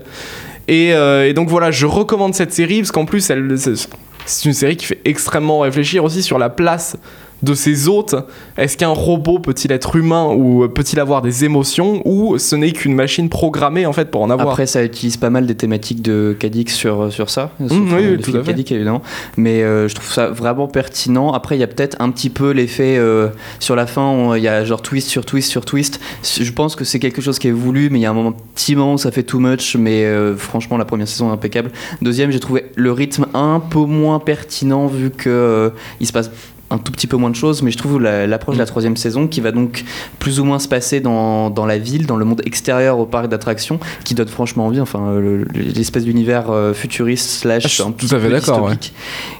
Et, 0.67 0.93
euh, 0.93 1.27
et 1.27 1.33
donc 1.33 1.49
voilà, 1.49 1.71
je 1.71 1.85
recommande 1.85 2.33
cette 2.33 2.53
série 2.53 2.79
parce 2.79 2.91
qu'en 2.91 3.05
plus, 3.05 3.29
elle, 3.29 3.55
c'est 3.57 4.45
une 4.45 4.53
série 4.53 4.77
qui 4.77 4.85
fait 4.85 5.01
extrêmement 5.05 5.59
réfléchir 5.59 6.03
aussi 6.03 6.23
sur 6.23 6.37
la 6.37 6.49
place 6.49 6.95
de 7.43 7.53
ses 7.53 7.87
hôtes. 7.87 8.15
Est-ce 8.57 8.77
qu'un 8.77 8.89
robot 8.89 9.39
peut-il 9.39 9.71
être 9.71 9.95
humain 9.95 10.25
ou 10.35 10.67
peut-il 10.67 10.99
avoir 10.99 11.21
des 11.21 11.43
émotions 11.45 12.01
ou 12.05 12.37
ce 12.37 12.55
n'est 12.55 12.71
qu'une 12.71 12.93
machine 12.93 13.29
programmée 13.29 13.85
en 13.85 13.93
fait 13.93 14.11
pour 14.11 14.21
en 14.21 14.29
avoir 14.29 14.49
Après, 14.49 14.65
ça 14.67 14.83
utilise 14.83 15.17
pas 15.17 15.29
mal 15.29 15.45
des 15.47 15.55
thématiques 15.55 16.01
de 16.01 16.35
Cadix 16.39 16.73
sur, 16.73 17.11
sur 17.11 17.29
ça. 17.29 17.51
Sur- 17.67 17.75
Mmh, 17.81 17.93
oui, 17.93 18.07
oui, 18.11 18.17
tout 18.21 18.31
à 18.37 18.43
fait. 18.43 18.51
Cadix, 18.51 18.71
évidemment. 18.71 19.01
Mais 19.37 19.63
euh, 19.63 19.87
je 19.87 19.95
trouve 19.95 20.11
ça 20.11 20.27
vraiment 20.29 20.67
pertinent. 20.67 21.31
Après, 21.31 21.55
il 21.57 21.59
y 21.59 21.63
a 21.63 21.67
peut-être 21.67 21.95
un 21.99 22.11
petit 22.11 22.29
peu 22.29 22.51
l'effet 22.51 22.97
euh, 22.97 23.29
sur 23.59 23.75
la 23.75 23.87
fin, 23.87 24.35
il 24.37 24.43
y 24.43 24.47
a 24.47 24.63
genre 24.63 24.81
twist 24.81 25.09
sur 25.09 25.25
twist 25.25 25.49
sur 25.49 25.65
twist. 25.65 25.99
Je 26.23 26.51
pense 26.51 26.75
que 26.75 26.83
c'est 26.85 26.99
quelque 26.99 27.21
chose 27.21 27.39
qui 27.39 27.47
est 27.47 27.51
voulu, 27.51 27.89
mais 27.89 27.99
il 27.99 28.01
y 28.03 28.05
a 28.05 28.11
un 28.11 28.13
moment, 28.13 28.33
petit 28.55 28.75
moment 28.75 28.93
où 28.93 28.97
ça 28.97 29.11
fait 29.11 29.23
too 29.23 29.39
much. 29.39 29.75
Mais 29.75 30.05
euh, 30.05 30.35
franchement, 30.37 30.77
la 30.77 30.85
première 30.85 31.07
saison 31.07 31.29
est 31.29 31.33
impeccable. 31.33 31.71
Deuxième, 32.01 32.31
j'ai 32.31 32.39
trouvé 32.39 32.65
le 32.75 32.91
rythme 32.91 33.25
un 33.33 33.59
peu 33.59 33.79
moins 33.79 34.19
pertinent 34.19 34.87
vu 34.87 35.09
que 35.09 35.29
euh, 35.29 35.69
il 35.99 36.07
se 36.07 36.11
passe 36.13 36.29
un 36.71 36.77
tout 36.77 36.91
petit 36.91 37.05
peu 37.07 37.17
moins 37.17 37.29
de 37.29 37.35
choses, 37.35 37.61
mais 37.61 37.69
je 37.71 37.77
trouve 37.77 37.99
la- 38.01 38.25
l'approche 38.25 38.55
de 38.55 38.59
la 38.61 38.65
troisième 38.65 38.97
saison 38.97 39.27
qui 39.27 39.41
va 39.41 39.51
donc 39.51 39.83
plus 40.19 40.39
ou 40.39 40.43
moins 40.45 40.57
se 40.57 40.67
passer 40.67 40.99
dans, 41.01 41.49
dans 41.49 41.65
la 41.65 41.77
ville, 41.77 42.05
dans 42.05 42.15
le 42.15 42.25
monde 42.25 42.41
extérieur 42.45 42.97
au 42.97 43.05
parc 43.05 43.27
d'attractions, 43.27 43.79
qui 44.03 44.15
donne 44.15 44.27
franchement 44.29 44.65
envie. 44.65 44.79
Enfin, 44.79 45.01
euh, 45.09 45.19
le- 45.21 45.61
l'espèce 45.61 46.05
d'univers 46.05 46.49
euh, 46.49 46.73
futuriste 46.73 47.29
slash 47.29 47.81
Ah, 47.81 47.87
un 47.89 47.91
tout 47.91 48.05
à 48.07 48.19
fait 48.19 48.27
peu 48.27 48.31
d'accord, 48.31 48.69
dystopique, 48.69 48.93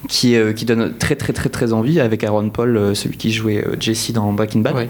qui, 0.10 0.36
euh, 0.36 0.54
qui 0.54 0.66
donne 0.66 0.94
très 1.00 1.16
très 1.16 1.34
très 1.34 1.50
très 1.50 1.74
envie 1.74 2.00
avec 2.00 2.24
Aaron 2.24 2.50
Paul, 2.50 2.96
celui 2.96 3.18
qui 3.18 3.32
jouait 3.32 3.66
Jesse 3.80 4.12
dans 4.12 4.32
Breaking 4.34 4.60
Bad. 4.60 4.76
Ouais. 4.76 4.90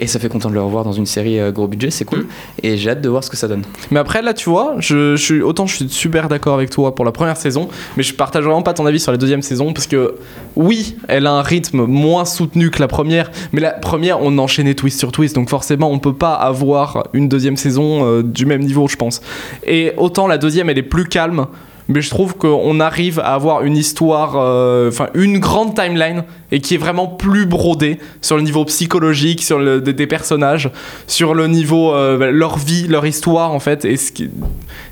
Et 0.00 0.06
ça 0.06 0.18
fait 0.18 0.28
content 0.28 0.48
de 0.48 0.54
le 0.54 0.62
revoir 0.62 0.84
dans 0.84 0.92
une 0.92 1.06
série 1.06 1.40
euh, 1.40 1.50
gros 1.50 1.66
budget, 1.66 1.90
c'est 1.90 2.04
cool. 2.04 2.26
Et 2.62 2.76
j'ai 2.76 2.90
hâte 2.90 3.00
de 3.00 3.08
voir 3.08 3.24
ce 3.24 3.30
que 3.30 3.36
ça 3.36 3.48
donne. 3.48 3.62
Mais 3.90 3.98
après, 3.98 4.22
là, 4.22 4.32
tu 4.32 4.48
vois, 4.48 4.76
je, 4.78 5.16
je 5.16 5.22
suis, 5.22 5.42
autant 5.42 5.66
je 5.66 5.76
suis 5.76 5.88
super 5.88 6.28
d'accord 6.28 6.54
avec 6.54 6.70
toi 6.70 6.94
pour 6.94 7.04
la 7.04 7.12
première 7.12 7.36
saison, 7.36 7.68
mais 7.96 8.02
je 8.02 8.14
partage 8.14 8.44
vraiment 8.44 8.62
pas 8.62 8.74
ton 8.74 8.86
avis 8.86 9.00
sur 9.00 9.12
la 9.12 9.18
deuxième 9.18 9.42
saison, 9.42 9.72
parce 9.72 9.86
que 9.86 10.14
oui, 10.56 10.96
elle 11.08 11.26
a 11.26 11.32
un 11.32 11.42
rythme 11.42 11.84
moins 11.84 12.24
soutenu 12.24 12.70
que 12.70 12.80
la 12.80 12.88
première, 12.88 13.30
mais 13.52 13.60
la 13.60 13.72
première, 13.72 14.22
on 14.22 14.38
enchaînait 14.38 14.74
twist 14.74 14.98
sur 14.98 15.12
twist, 15.12 15.34
donc 15.34 15.48
forcément, 15.48 15.90
on 15.90 15.98
peut 15.98 16.14
pas 16.14 16.34
avoir 16.34 17.08
une 17.12 17.28
deuxième 17.28 17.56
saison 17.56 18.04
euh, 18.04 18.22
du 18.22 18.46
même 18.46 18.62
niveau, 18.62 18.86
je 18.88 18.96
pense. 18.96 19.20
Et 19.66 19.92
autant 19.96 20.26
la 20.26 20.38
deuxième, 20.38 20.70
elle 20.70 20.78
est 20.78 20.82
plus 20.82 21.06
calme, 21.06 21.46
mais 21.88 22.02
je 22.02 22.10
trouve 22.10 22.34
qu'on 22.34 22.80
arrive 22.80 23.18
à 23.18 23.34
avoir 23.34 23.62
une 23.62 23.76
histoire, 23.76 24.34
euh, 24.36 24.88
enfin 24.88 25.08
une 25.14 25.38
grande 25.38 25.74
timeline 25.74 26.24
et 26.52 26.60
qui 26.60 26.74
est 26.74 26.78
vraiment 26.78 27.06
plus 27.06 27.46
brodée 27.46 27.98
sur 28.20 28.36
le 28.36 28.42
niveau 28.42 28.64
psychologique, 28.66 29.42
sur 29.42 29.80
des, 29.80 30.06
personnages, 30.06 30.70
sur 31.06 31.34
le 31.34 31.46
niveau 31.46 31.94
euh, 31.94 32.18
bah, 32.18 32.30
leur 32.30 32.58
vie, 32.58 32.86
leur 32.88 33.06
histoire 33.06 33.52
en 33.52 33.60
fait, 33.60 33.86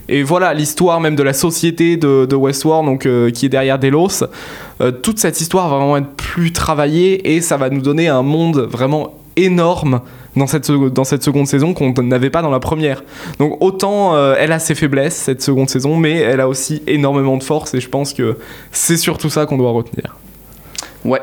et 0.09 0.23
voilà 0.23 0.55
l'histoire 0.55 1.01
même 1.01 1.17
de 1.17 1.23
la 1.23 1.35
société 1.35 1.97
de, 1.97 2.35
Westworld, 2.35 2.87
donc 2.87 3.07
euh, 3.07 3.31
qui 3.31 3.47
est 3.47 3.51
derrière 3.51 3.79
Delos. 3.79 4.25
Toute 5.03 5.19
cette 5.19 5.41
histoire 5.41 5.71
va 5.71 5.79
vraiment 5.79 5.97
être 5.97 6.13
plus 6.17 6.53
travaillée 6.53 7.35
et 7.35 7.41
ça 7.41 7.57
va 7.57 7.71
nous 7.71 7.81
donner 7.81 8.09
un 8.09 8.23
monde 8.23 8.69
vraiment 8.71 9.15
énorme 9.37 10.01
dans 10.37 10.47
cette, 10.47 10.71
dans 10.71 11.05
cette 11.05 11.23
seconde 11.23 11.47
saison 11.47 11.75
qu'on 11.75 11.93
n'avait 12.03 12.31
pas 12.31 12.43
dans 12.43 12.51
la 12.51 12.61
première. 12.61 13.03
Donc 13.39 13.57
autant 13.61 14.15
euh, 14.15 14.35
elle 14.39 14.53
a 14.53 14.59
ses 14.59 14.75
faiblesses 14.75 15.15
cette 15.17 15.43
seconde 15.43 15.69
saison, 15.71 15.97
mais 15.97 16.17
elle 16.19 16.41
a 16.41 16.49
aussi 16.49 16.83
énormément 16.87 17.37
de 17.37 17.43
force 17.43 17.75
et 17.75 17.81
je 17.81 17.89
pense 17.89 18.13
que 18.13 18.37
c'est 18.73 18.97
surtout 18.97 19.31
ça 19.31 19.47
qu'on 19.47 19.57
doit 19.59 19.71
retenir. 19.73 20.17
Ouais. 21.05 21.21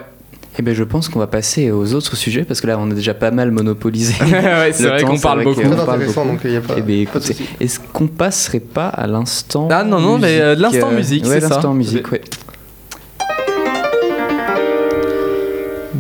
Et 0.60 0.62
ben 0.62 0.76
je 0.76 0.84
pense 0.84 1.10
qu'on 1.10 1.18
va 1.18 1.26
passer 1.26 1.72
aux 1.72 1.96
autres 1.96 2.16
sujets 2.16 2.44
parce 2.44 2.62
que 2.62 2.68
là 2.68 2.78
on 2.80 2.90
a 2.92 2.94
déjà 2.94 3.16
pas 3.16 3.32
mal 3.32 3.50
monopolisé. 3.50 4.14
ouais, 4.22 4.72
c'est 4.72 4.88
vrai 4.88 5.04
qu'on 5.04 5.16
c'est 5.16 5.24
parle 5.24 5.44
vrai 5.44 5.46
beaucoup. 5.46 5.62
parle 5.76 5.90
intéressant, 6.02 6.26
beaucoup. 6.26 6.36
donc 6.36 6.42
il 6.44 6.52
n'y 6.52 6.58
a 6.58 6.62
pas, 6.62 6.76
Eh 6.78 6.82
ben, 6.82 7.06
pas 7.08 7.20
de 7.20 7.26
écoutez, 7.26 7.46
est-ce 7.60 7.80
qu'on 7.92 8.06
passerait 8.08 8.60
pas 8.60 8.88
à 8.90 9.08
l'instant 9.08 9.68
Ah, 9.72 9.84
non, 9.84 10.00
non, 10.00 10.20
mais, 10.20 10.40
euh, 10.40 10.56
de 10.56 10.62
l'instant 10.62 10.92
musique, 10.92 11.24
ouais, 11.26 11.40
c'est 11.40 11.42
ça. 11.42 11.56
l'instant 11.56 11.74
musique, 11.74 12.12
ouais. 12.12 12.22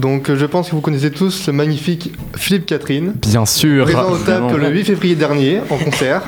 Donc 0.03 0.29
euh, 0.29 0.36
je 0.36 0.45
pense 0.45 0.69
que 0.69 0.75
vous 0.75 0.81
connaissez 0.81 1.12
tous 1.12 1.48
le 1.48 1.53
magnifique 1.53 2.12
Philippe 2.36 2.65
Catherine, 2.65 3.13
Bien 3.22 3.45
sûr. 3.45 3.86
présent 3.86 4.12
au 4.12 4.15
évidemment. 4.17 4.51
le 4.51 4.67
8 4.69 4.83
février 4.83 5.15
dernier 5.15 5.62
en 5.69 5.77
concert. 5.77 6.24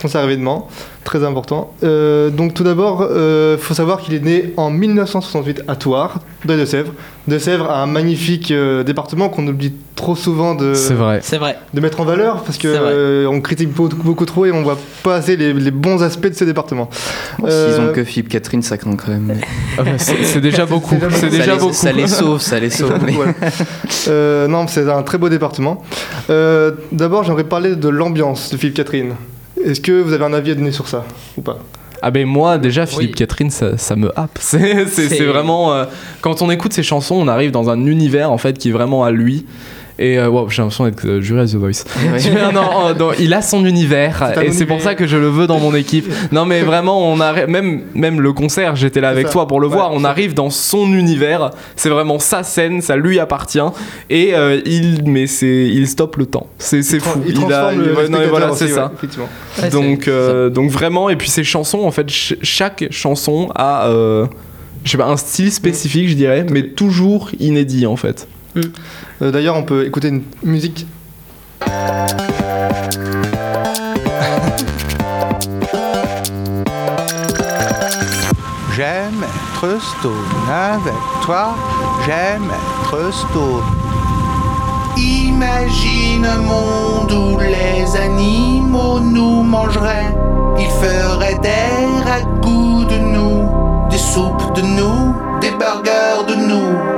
Concert 0.00 0.22
événement, 0.24 0.68
très 1.04 1.24
important. 1.24 1.72
Euh, 1.82 2.30
donc 2.30 2.54
tout 2.54 2.64
d'abord, 2.64 3.02
il 3.10 3.58
faut 3.58 3.74
savoir 3.74 4.00
qu'il 4.00 4.14
est 4.14 4.20
né 4.24 4.52
en 4.56 4.70
1968 4.70 5.62
à 5.68 5.76
Thouars, 5.76 6.18
dans 6.44 6.54
les 6.54 6.60
Deux-Sèvres. 6.60 6.92
Deux-Sèvres 7.28 7.68
a 7.70 7.82
un 7.82 7.86
magnifique 7.86 8.50
euh, 8.52 8.84
département 8.84 9.28
qu'on 9.28 9.46
oublie 9.48 9.72
trop 9.96 10.14
souvent 10.14 10.54
de, 10.54 10.74
C'est 10.74 10.94
vrai. 10.94 11.18
C'est 11.22 11.38
vrai. 11.38 11.58
de 11.74 11.80
mettre 11.80 12.00
en 12.00 12.04
valeur 12.04 12.42
parce 12.44 12.56
que 12.58 12.68
euh, 12.68 13.26
on 13.26 13.40
critique 13.40 13.72
beaucoup, 13.72 13.96
beaucoup 13.96 14.26
trop 14.26 14.46
et 14.46 14.52
on 14.52 14.62
voit 14.62 14.78
pas 15.02 15.16
assez 15.16 15.36
les, 15.36 15.52
les 15.52 15.70
bons 15.72 16.02
aspects 16.04 16.28
de 16.28 16.34
ce 16.34 16.44
département. 16.44 16.88
Bon, 17.38 17.48
Euh, 17.48 17.72
S'ils 17.74 17.80
ont 17.82 17.92
que 17.92 18.04
Philippe 18.04 18.28
Catherine, 18.28 18.62
ça 18.62 18.76
craint 18.78 18.94
quand 18.94 19.08
même. 19.08 19.34
Ah 19.78 19.82
bah, 19.82 19.90
c'est 19.96 20.22
c'est 20.22 20.40
déjà 20.40 20.66
beaucoup. 20.66 20.96
C'est 21.10 21.30
déjà 21.30 21.54
les, 21.54 21.58
beaucoup. 21.58 21.72
ça 21.72 21.90
les 21.92 22.06
sauve, 22.06 22.40
ça 22.40 22.60
les 22.60 22.70
sauve. 22.78 22.92
mais- 23.04 23.16
Ouais. 23.16 23.34
Euh, 24.08 24.46
non, 24.46 24.66
c'est 24.68 24.88
un 24.88 25.02
très 25.02 25.18
beau 25.18 25.28
département. 25.28 25.82
Euh, 26.30 26.72
D'abord, 26.92 27.24
j'aimerais 27.24 27.44
parler 27.44 27.74
de 27.74 27.88
l'ambiance 27.88 28.50
de 28.50 28.56
Philippe 28.56 28.76
Catherine. 28.76 29.14
Est-ce 29.66 29.80
que 29.80 30.00
vous 30.00 30.12
avez 30.12 30.24
un 30.24 30.32
avis 30.32 30.52
à 30.52 30.54
donner 30.54 30.70
sur 30.70 30.86
ça 30.86 31.04
ou 31.36 31.42
pas? 31.42 31.58
Ah 32.00 32.12
ben 32.12 32.24
moi 32.24 32.56
déjà 32.56 32.86
Philippe 32.86 33.10
Oui. 33.10 33.16
Catherine 33.16 33.50
ça, 33.50 33.76
ça 33.76 33.96
me 33.96 34.16
happe. 34.16 34.38
C'est 34.40 35.24
vraiment 35.24 35.74
euh, 35.74 35.86
quand 36.20 36.40
on 36.40 36.50
écoute 36.50 36.72
ses 36.72 36.84
chansons 36.84 37.16
on 37.16 37.26
arrive 37.26 37.50
dans 37.50 37.68
un 37.68 37.84
univers 37.86 38.30
en 38.30 38.38
fait 38.38 38.56
qui 38.58 38.68
est 38.68 38.72
vraiment 38.72 39.02
à 39.02 39.10
lui. 39.10 39.44
Et 39.98 40.18
euh, 40.18 40.28
wow, 40.28 40.48
j'ai 40.50 40.60
l'impression 40.60 40.84
d'être 40.84 41.06
euh, 41.06 41.20
juré 41.22 41.40
à 41.40 41.46
The 41.46 41.54
Voice. 41.54 41.84
Ouais. 42.12 42.30
non, 42.52 42.52
non, 42.52 42.94
non, 42.98 43.10
il 43.18 43.32
a 43.32 43.40
son 43.40 43.64
univers 43.64 44.34
et 44.42 44.52
c'est 44.52 44.66
pour 44.66 44.80
ça 44.82 44.94
que 44.94 45.06
je 45.06 45.16
le 45.16 45.28
veux 45.28 45.46
dans 45.46 45.58
mon 45.58 45.74
équipe. 45.74 46.12
Non 46.32 46.44
mais 46.44 46.60
vraiment 46.62 47.10
on 47.10 47.18
arrive 47.20 47.48
même 47.48 47.80
même 47.94 48.20
le 48.20 48.32
concert 48.34 48.76
j'étais 48.76 49.00
là 49.00 49.08
avec 49.08 49.26
ça. 49.28 49.32
toi 49.32 49.46
pour 49.48 49.58
le 49.60 49.68
Ouais, 49.68 49.72
voir. 49.74 49.92
On 49.92 50.04
arrive 50.04 50.34
dans 50.34 50.50
son 50.50 50.92
univers. 50.92 51.50
C'est 51.76 51.88
vraiment 51.88 52.18
sa 52.18 52.42
scène, 52.42 52.82
ça 52.82 52.96
lui 52.96 53.18
appartient 53.18 53.58
et 54.10 54.34
euh, 54.34 54.60
il 54.66 55.02
mais 55.06 55.26
c'est 55.26 55.46
il 55.66 55.88
stoppe 55.88 56.16
le 56.16 56.26
temps. 56.26 56.46
C'est 56.58 56.82
c'est 56.82 57.00
fou. 57.00 57.20
Il 57.26 57.36
a- 57.36 57.40
transforme 57.40 57.82
le 57.82 57.94
ouais, 57.96 58.08
non, 58.10 58.18
voilà 58.28 58.52
c'est 58.52 58.66
ouais, 58.66 58.70
ça. 58.72 58.92
effectivement. 58.96 59.28
Ouais, 59.62 59.70
donc, 59.70 60.02
c'est- 60.04 60.10
euh, 60.10 60.50
donc 60.50 60.70
vraiment, 60.70 61.08
et 61.08 61.16
puis 61.16 61.30
ces 61.30 61.42
chansons, 61.44 61.80
en 61.84 61.90
fait, 61.90 62.08
ch- 62.10 62.38
chaque 62.42 62.86
chanson 62.90 63.48
a, 63.54 63.88
euh, 63.88 64.26
je 64.84 64.90
sais 64.90 64.98
pas, 64.98 65.06
un 65.06 65.16
style 65.16 65.50
spécifique, 65.50 66.08
je 66.10 66.14
dirais, 66.14 66.44
mais 66.50 66.62
toujours 66.64 67.30
inédit 67.40 67.86
en 67.86 67.96
fait. 67.96 68.28
Euh, 68.56 68.62
D'ailleurs, 69.20 69.56
on 69.56 69.62
peut 69.62 69.86
écouter 69.86 70.08
une 70.08 70.22
musique 70.42 70.86
J'aime 78.76 79.24
être 79.24 79.80
stone 79.80 80.12
avec 80.50 80.92
toi, 81.22 81.54
j'aime 82.04 82.50
être. 82.50 83.06
Imagine 84.98 86.26
un 86.26 86.38
monde 86.38 87.12
où 87.12 87.38
les 87.40 87.96
animaux 87.96 89.00
nous 89.00 89.42
mangeraient. 89.42 90.14
Ils 90.58 90.68
feraient 90.68 91.38
des 91.38 92.04
ragoûts 92.04 92.84
de 92.84 92.98
nous, 92.98 93.88
des 93.88 93.98
soupes 93.98 94.54
de 94.54 94.60
nous, 94.60 95.14
des 95.40 95.52
burgers 95.52 96.26
de 96.28 96.34
nous. 96.34 96.95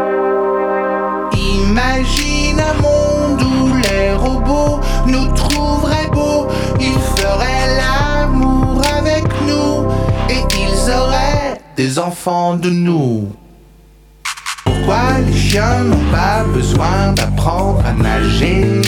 Imagine 1.98 2.60
un 2.60 2.80
monde 2.80 3.42
où 3.42 3.74
les 3.74 4.12
robots 4.12 4.78
nous 5.04 5.26
trouveraient 5.34 6.06
beaux. 6.12 6.46
Ils 6.78 7.00
feraient 7.16 7.76
l'amour 7.76 8.80
avec 8.96 9.24
nous 9.48 9.84
et 10.30 10.44
ils 10.56 10.90
auraient 10.92 11.60
des 11.76 11.98
enfants 11.98 12.54
de 12.54 12.70
nous. 12.70 13.32
Pourquoi 14.64 15.18
les 15.26 15.36
chiens 15.36 15.82
n'ont 15.82 16.12
pas 16.12 16.44
besoin 16.44 17.14
d'apprendre 17.16 17.82
à 17.84 17.92
nager? 17.92 18.80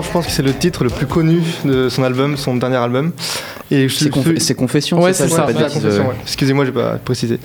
Je 0.00 0.08
pense 0.10 0.24
que 0.26 0.32
c'est 0.32 0.42
le 0.42 0.54
titre 0.54 0.84
le 0.84 0.90
plus 0.90 1.06
connu 1.06 1.42
de 1.64 1.88
son 1.90 2.02
album, 2.04 2.36
son 2.38 2.54
dernier 2.56 2.76
album. 2.76 3.12
Et 3.70 3.88
C'est 3.88 4.10
conf- 4.10 4.38
c'est 4.38 4.54
Confession, 4.54 5.00
Ouais, 5.02 5.12
c'est 5.12 5.28
ça, 5.28 5.36
ça. 5.36 5.42
pas 5.42 5.52
Ouais, 5.52 5.66
euh. 5.84 6.02
Excusez-moi, 6.22 6.64
j'ai 6.66 6.72
pas 6.72 6.98
précisé. 7.04 7.38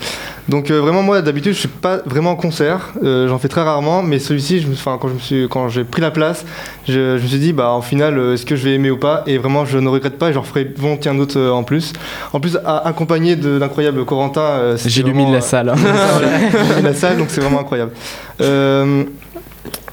Donc 0.48 0.70
euh, 0.70 0.78
vraiment 0.80 1.02
moi 1.02 1.20
d'habitude 1.22 1.52
je 1.54 1.58
suis 1.58 1.68
pas 1.68 1.98
vraiment 2.06 2.30
en 2.32 2.36
concert, 2.36 2.92
Euh, 3.02 3.28
j'en 3.28 3.38
fais 3.38 3.48
très 3.48 3.62
rarement, 3.62 4.02
mais 4.02 4.18
celui-ci, 4.18 4.60
je 4.60 4.66
me- 4.68 4.74
enfin 4.74 4.98
quand 5.00 5.08
je 5.08 5.14
me 5.14 5.18
suis, 5.18 5.48
quand 5.48 5.68
j'ai 5.68 5.84
pris 5.84 6.00
la 6.02 6.10
place, 6.10 6.44
je, 6.86 7.16
je 7.18 7.22
me 7.22 7.28
suis 7.28 7.38
dit 7.38 7.52
bah 7.52 7.70
en 7.70 7.80
finale 7.82 8.18
euh, 8.18 8.34
est-ce 8.34 8.44
que 8.46 8.56
je 8.56 8.64
vais 8.64 8.74
aimer 8.74 8.90
ou 8.90 8.98
pas? 8.98 9.22
Et 9.26 9.38
vraiment 9.38 9.64
je 9.64 9.78
ne 9.78 9.88
regrette 9.88 10.18
pas, 10.18 10.28
et 10.30 10.32
j'en 10.32 10.42
ferai 10.42 10.70
volontiers 10.76 11.10
un 11.10 11.18
autre 11.18 11.40
en 11.40 11.62
plus. 11.64 11.92
En 12.32 12.40
plus 12.40 12.56
à- 12.64 12.86
accompagné 12.86 13.34
de 13.36 13.50
l'incroyable 13.58 14.04
Corentin. 14.04 14.76
J'illumine 14.84 15.22
vraiment, 15.22 15.32
la 15.32 15.40
salle. 15.40 15.68
hein. 15.70 15.76
La 16.82 16.94
salle, 16.94 17.16
donc 17.18 17.28
c'est 17.30 17.40
vraiment 17.40 17.60
incroyable. 17.60 17.92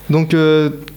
Donc 0.09 0.33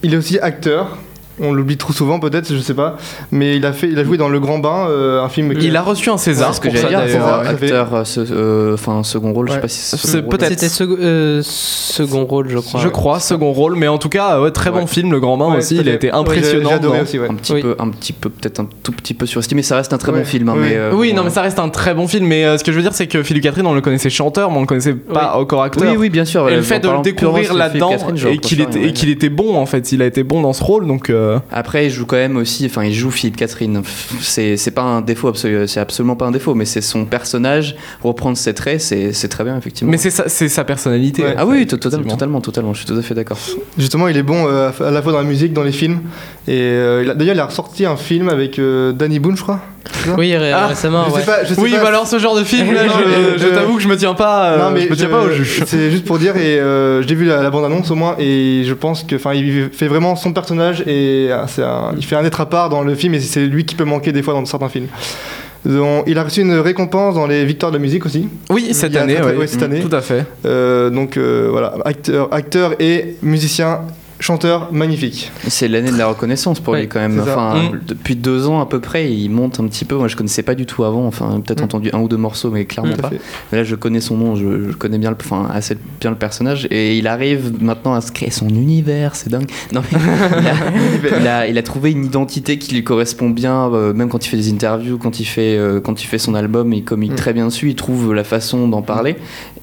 il 0.03 0.13
est 0.13 0.17
aussi 0.17 0.37
acteur. 0.39 0.97
On 1.41 1.53
l'oublie 1.53 1.77
trop 1.77 1.93
souvent 1.93 2.19
peut-être, 2.19 2.53
je 2.53 2.59
sais 2.59 2.73
pas, 2.73 2.97
mais 3.31 3.55
il 3.55 3.65
a 3.65 3.71
fait, 3.73 3.87
il 3.87 3.97
a 3.99 4.03
joué 4.03 4.17
dans 4.17 4.27
Le 4.29 4.39
Grand 4.39 4.59
Bain, 4.59 4.87
euh, 4.89 5.21
un 5.23 5.29
film. 5.29 5.55
qui- 5.55 5.67
Il 5.67 5.75
a 5.77 5.81
reçu 5.81 6.09
un 6.09 6.17
César. 6.17 6.49
C'est 6.49 6.55
ce 6.57 6.61
que 6.61 6.67
pour 6.67 6.75
j'allais 6.77 6.93
ça, 6.95 7.05
dire. 7.05 7.13
César, 7.13 7.39
acteur, 7.47 7.93
euh, 7.93 8.03
euh, 8.31 8.73
enfin 8.73 9.03
second 9.03 9.31
rôle, 9.33 9.47
je 9.47 9.51
sais 9.53 9.57
Ouais. 9.57 9.61
pas 9.61 9.67
si 9.67 9.79
c'est 9.79 9.97
C'est 9.97 10.07
second 10.07 10.27
rôle. 10.27 10.37
peut-être- 10.37 10.49
C'était 10.59 10.69
sec- 10.69 10.89
euh, 10.99 11.41
second 11.43 12.25
rôle, 12.25 12.49
je 12.49 12.57
crois. 12.59 12.79
Je 12.81 12.87
crois, 12.89 13.19
second 13.19 13.51
rôle, 13.51 13.75
mais 13.75 13.87
en 13.87 13.97
tout 13.97 14.09
cas, 14.09 14.41
ouais, 14.41 14.51
très 14.51 14.71
bon 14.71 14.79
Ouais. 14.81 14.87
film, 14.87 15.11
Le 15.11 15.19
Grand 15.19 15.37
Bain 15.37 15.49
Ouais, 15.51 15.57
aussi. 15.57 15.77
Il 15.77 15.87
a 15.89 15.93
été 15.93 16.07
Ouais, 16.07 16.13
impressionnant. 16.17 16.69
Adoré 16.71 17.01
aussi, 17.01 17.19
ouais. 17.19 17.27
un 17.29 17.35
petit 17.35 17.53
Oui. 17.53 17.61
peu, 17.61 17.75
un 17.79 17.89
petit 17.89 18.13
peu, 18.13 18.29
peut-être 18.29 18.59
un 18.59 18.67
tout 18.83 18.91
petit 18.91 19.13
peu 19.13 19.25
surestimé. 19.25 19.61
Ça 19.61 19.75
reste 19.77 19.93
un 19.93 19.97
très 19.97 20.11
Ouais. 20.11 20.19
bon 20.19 20.25
film, 20.25 20.49
hein, 20.49 20.53
Oui. 20.57 20.61
mais 20.69 20.75
euh, 20.75 20.91
Oui, 20.93 21.09
bon, 21.11 21.17
non, 21.17 21.23
mais 21.23 21.29
ça 21.29 21.41
reste 21.41 21.59
un 21.59 21.69
très 21.69 21.93
bon 21.93 22.07
film. 22.07 22.27
Mais 22.27 22.45
euh, 22.45 22.57
ce 22.57 22.63
que 22.63 22.71
je 22.71 22.77
veux 22.77 22.83
dire, 22.83 22.93
c'est 22.93 23.07
que 23.07 23.23
Philippe 23.23 23.43
Catherine, 23.43 23.65
on 23.65 23.73
le 23.73 23.81
connaissait 23.81 24.09
chanteur, 24.09 24.51
mais 24.51 24.57
on 24.57 24.61
le 24.61 24.67
connaissait 24.67 24.93
pas 24.93 25.35
encore 25.37 25.63
acteur. 25.63 25.89
Oui, 25.89 25.97
oui, 25.97 26.09
bien 26.09 26.25
sûr. 26.25 26.47
Et 26.49 26.53
euh, 26.53 26.55
le 26.57 26.61
fait 26.63 26.79
de 26.79 26.89
le 26.89 27.01
découvrir 27.01 27.53
là-dedans 27.53 27.91
et 28.29 28.37
qu'il 28.91 29.09
était 29.09 29.29
bon 29.29 29.55
en 29.55 29.65
fait, 29.65 29.91
il 29.91 30.01
a 30.01 30.05
été 30.05 30.23
bon 30.23 30.41
dans 30.41 30.53
ce 30.53 30.63
rôle 30.63 30.85
donc. 30.87 31.09
Euh, 31.29 31.39
Après, 31.51 31.85
il 31.87 31.89
joue 31.91 32.05
quand 32.05 32.15
même 32.17 32.37
aussi, 32.37 32.65
enfin, 32.65 32.83
il 32.83 32.93
joue 32.93 33.11
Philippe 33.11 33.37
Catherine. 33.37 33.81
C'est 34.21 34.57
c'est 34.57 34.71
pas 34.71 34.81
un 34.81 35.01
défaut, 35.01 35.31
absolu- 35.31 35.67
c'est 35.67 35.79
absolument 35.79 36.15
pas 36.15 36.25
un 36.25 36.31
défaut, 36.31 36.55
mais 36.55 36.65
c'est 36.65 36.81
son 36.81 37.05
personnage, 37.05 37.75
reprendre 38.03 38.37
ses 38.37 38.53
traits, 38.53 38.81
c'est 38.81 39.13
c'est 39.13 39.27
très 39.29 39.43
bien, 39.43 39.57
effectivement. 39.57 39.91
Mais 39.91 39.97
c'est 39.97 40.09
sa, 40.11 40.27
c'est 40.29 40.49
sa 40.49 40.63
personnalité. 40.63 41.23
Ouais. 41.23 41.35
Ah 41.37 41.45
oui, 41.45 41.65
to- 41.67 41.77
totalement, 41.77 42.09
totalement, 42.09 42.41
totalement, 42.41 42.73
je 42.73 42.79
suis 42.79 42.87
tout 42.87 42.97
à 42.97 43.01
fait 43.01 43.13
d'accord. 43.15 43.37
Justement, 43.77 44.07
il 44.07 44.17
est 44.17 44.23
bon 44.23 44.45
euh, 44.47 44.71
à 44.79 44.91
la 44.91 45.01
fois 45.01 45.11
dans 45.11 45.19
la 45.19 45.23
musique, 45.23 45.53
dans 45.53 45.63
les 45.63 45.71
films. 45.71 46.01
Et 46.47 46.59
euh, 46.59 47.13
d'ailleurs, 47.13 47.35
il 47.35 47.39
a 47.39 47.45
ressorti 47.45 47.85
un 47.85 47.95
film 47.97 48.29
avec 48.29 48.59
euh, 48.59 48.91
Danny 48.91 49.19
Boone, 49.19 49.37
je 49.37 49.43
crois. 49.43 49.61
Oui, 50.17 50.35
ré- 50.35 50.51
Ah, 50.51 50.67
récemment, 50.67 51.05
je 51.09 51.13
ouais. 51.13 51.19
sais 51.21 51.25
pas, 51.25 51.43
je 51.43 51.53
sais 51.53 51.59
Oui, 51.59 51.71
pas 51.71 51.81
bah 51.81 51.87
alors 51.89 52.07
ce 52.07 52.19
genre 52.19 52.35
de 52.37 52.43
film 52.43 52.73
là, 52.73 52.83
je, 53.37 53.45
t'avoue 53.47 53.75
que 53.75 53.81
je 53.83 53.87
me 53.87 53.97
tiens 53.97 54.13
pas, 54.13 54.51
euh, 54.51 54.57
non, 54.57 54.71
mais 54.71 54.81
je 54.81 54.89
me 54.89 54.95
tiens 54.95 55.09
pas 55.09 55.21
au 55.21 55.29
juge. 55.29 55.63
C'est 55.65 55.91
juste 55.91 56.05
pour 56.05 56.17
dire, 56.19 56.37
et 56.37 56.59
euh, 56.59 57.01
j'ai 57.03 57.15
vu 57.15 57.25
la, 57.25 57.41
la 57.41 57.49
bande-annonce 57.49 57.91
au 57.91 57.95
moins, 57.95 58.15
et 58.19 58.63
je 58.65 58.73
pense 58.73 59.03
que, 59.03 59.15
enfin, 59.15 59.33
il 59.33 59.69
fait 59.71 59.87
vraiment 59.87 60.15
son 60.15 60.31
personnage, 60.31 60.81
et 60.87 61.27
euh, 61.29 61.43
un- 61.65 61.93
il 61.97 62.05
fait 62.05 62.15
un 62.15 62.23
être 62.23 62.39
à 62.41 62.45
part 62.47 62.69
dans 62.69 62.81
le 62.81 62.95
film, 62.95 63.13
et 63.13 63.19
c'est 63.19 63.45
lui 63.45 63.65
qui 63.65 63.75
peut 63.75 63.83
manquer 63.83 64.11
des 64.11 64.21
fois 64.23 64.33
dans 64.33 64.45
certains 64.45 64.69
films. 64.69 64.87
Donc, 65.65 66.05
il 66.07 66.17
a 66.17 66.23
reçu 66.23 66.39
une 66.41 66.57
récompense 66.57 67.15
dans 67.15 67.27
les 67.27 67.43
victoires 67.43 67.71
de 67.73 67.77
la 67.77 67.81
musique 67.81 68.05
aussi. 68.05 68.29
Oui, 68.49 68.69
cette 68.73 68.95
année, 68.95 69.15
très, 69.15 69.23
très- 69.23 69.31
ouais. 69.33 69.37
ouais, 69.39 69.47
cette 69.47 69.61
année. 69.63 69.81
Tout 69.81 69.93
à 69.93 69.99
fait. 69.99 70.23
Euh, 70.45 70.89
donc 70.89 71.17
euh, 71.17 71.49
voilà, 71.51 71.73
acteur, 71.83 72.29
acteur 72.33 72.75
et 72.79 73.17
musicien, 73.21 73.81
chanteur 74.19 74.71
magnifique. 74.73 75.31
C'est 75.47 75.67
l'année 75.67 75.91
de 75.91 75.97
la 75.97 76.07
reconnaissance 76.07 76.59
pour 76.59 76.73
Ouais, 76.73 76.81
lui 76.81 76.87
quand 76.87 76.99
même. 76.99 77.19
Enfin, 77.19 77.55
Mm. 77.71 77.79
depuis 77.87 78.15
deux 78.15 78.47
ans 78.47 78.59
à 78.59 78.65
peu 78.65 78.79
près, 78.79 79.11
il 79.11 79.29
monte 79.29 79.59
un 79.59 79.67
petit 79.67 79.85
peu. 79.85 79.95
Moi, 79.95 80.07
je 80.07 80.15
connaissais 80.15 80.43
pas 80.43 80.55
du 80.55 80.65
tout 80.65 80.83
avant. 80.83 81.05
Enfin, 81.07 81.41
peut-être 81.45 81.61
Mm. 81.61 81.65
entendu 81.65 81.89
un 81.93 81.99
ou 81.99 82.07
deux 82.07 82.17
morceaux, 82.17 82.51
mais 82.51 82.65
clairement 82.65 82.95
pas. 82.97 83.09
Mais 83.51 83.57
là, 83.59 83.63
je 83.63 83.75
connais 83.75 84.01
son 84.01 84.17
nom, 84.17 84.35
je, 84.35 84.69
je 84.71 84.75
connais 84.75 84.97
bien, 84.97 85.09
le, 85.11 85.17
enfin, 85.19 85.47
assez 85.53 85.77
bien 86.01 86.09
le 86.11 86.17
personnage, 86.17 86.67
et 86.69 86.97
il 86.97 87.07
arrive 87.07 87.53
maintenant 87.61 87.93
à 87.93 88.01
se 88.01 88.11
créer 88.11 88.29
son 88.31 88.49
univers. 88.49 89.15
C'est 89.15 89.29
dingue. 89.29 89.49
Non 89.71 89.81
mais 89.91 89.99
il 89.99 90.47
a, 90.47 91.19
il 91.21 91.27
a- 91.27 91.47
il 91.47 91.57
a 91.57 91.63
trouvé 91.63 91.91
une 91.91 92.05
identité 92.05 92.57
qui 92.57 92.73
lui 92.75 92.83
correspond 92.83 93.29
bien, 93.29 93.69
euh, 93.73 93.93
même 93.93 94.09
quand 94.09 94.25
il 94.25 94.29
fait 94.29 94.37
des 94.37 94.51
interviews, 94.51 94.97
quand 94.97 95.19
il 95.19 95.25
fait, 95.25 95.57
euh, 95.57 95.79
quand 95.79 96.03
il 96.03 96.05
fait 96.07 96.17
son 96.19 96.35
album, 96.35 96.73
et 96.73 96.81
communique 96.81 97.13
Mm. 97.13 97.15
très 97.15 97.33
bien 97.33 97.45
dessus. 97.47 97.69
Il 97.69 97.75
trouve 97.75 98.13
la 98.13 98.23
façon 98.23 98.67
d'en 98.67 98.81
parler. 98.81 99.15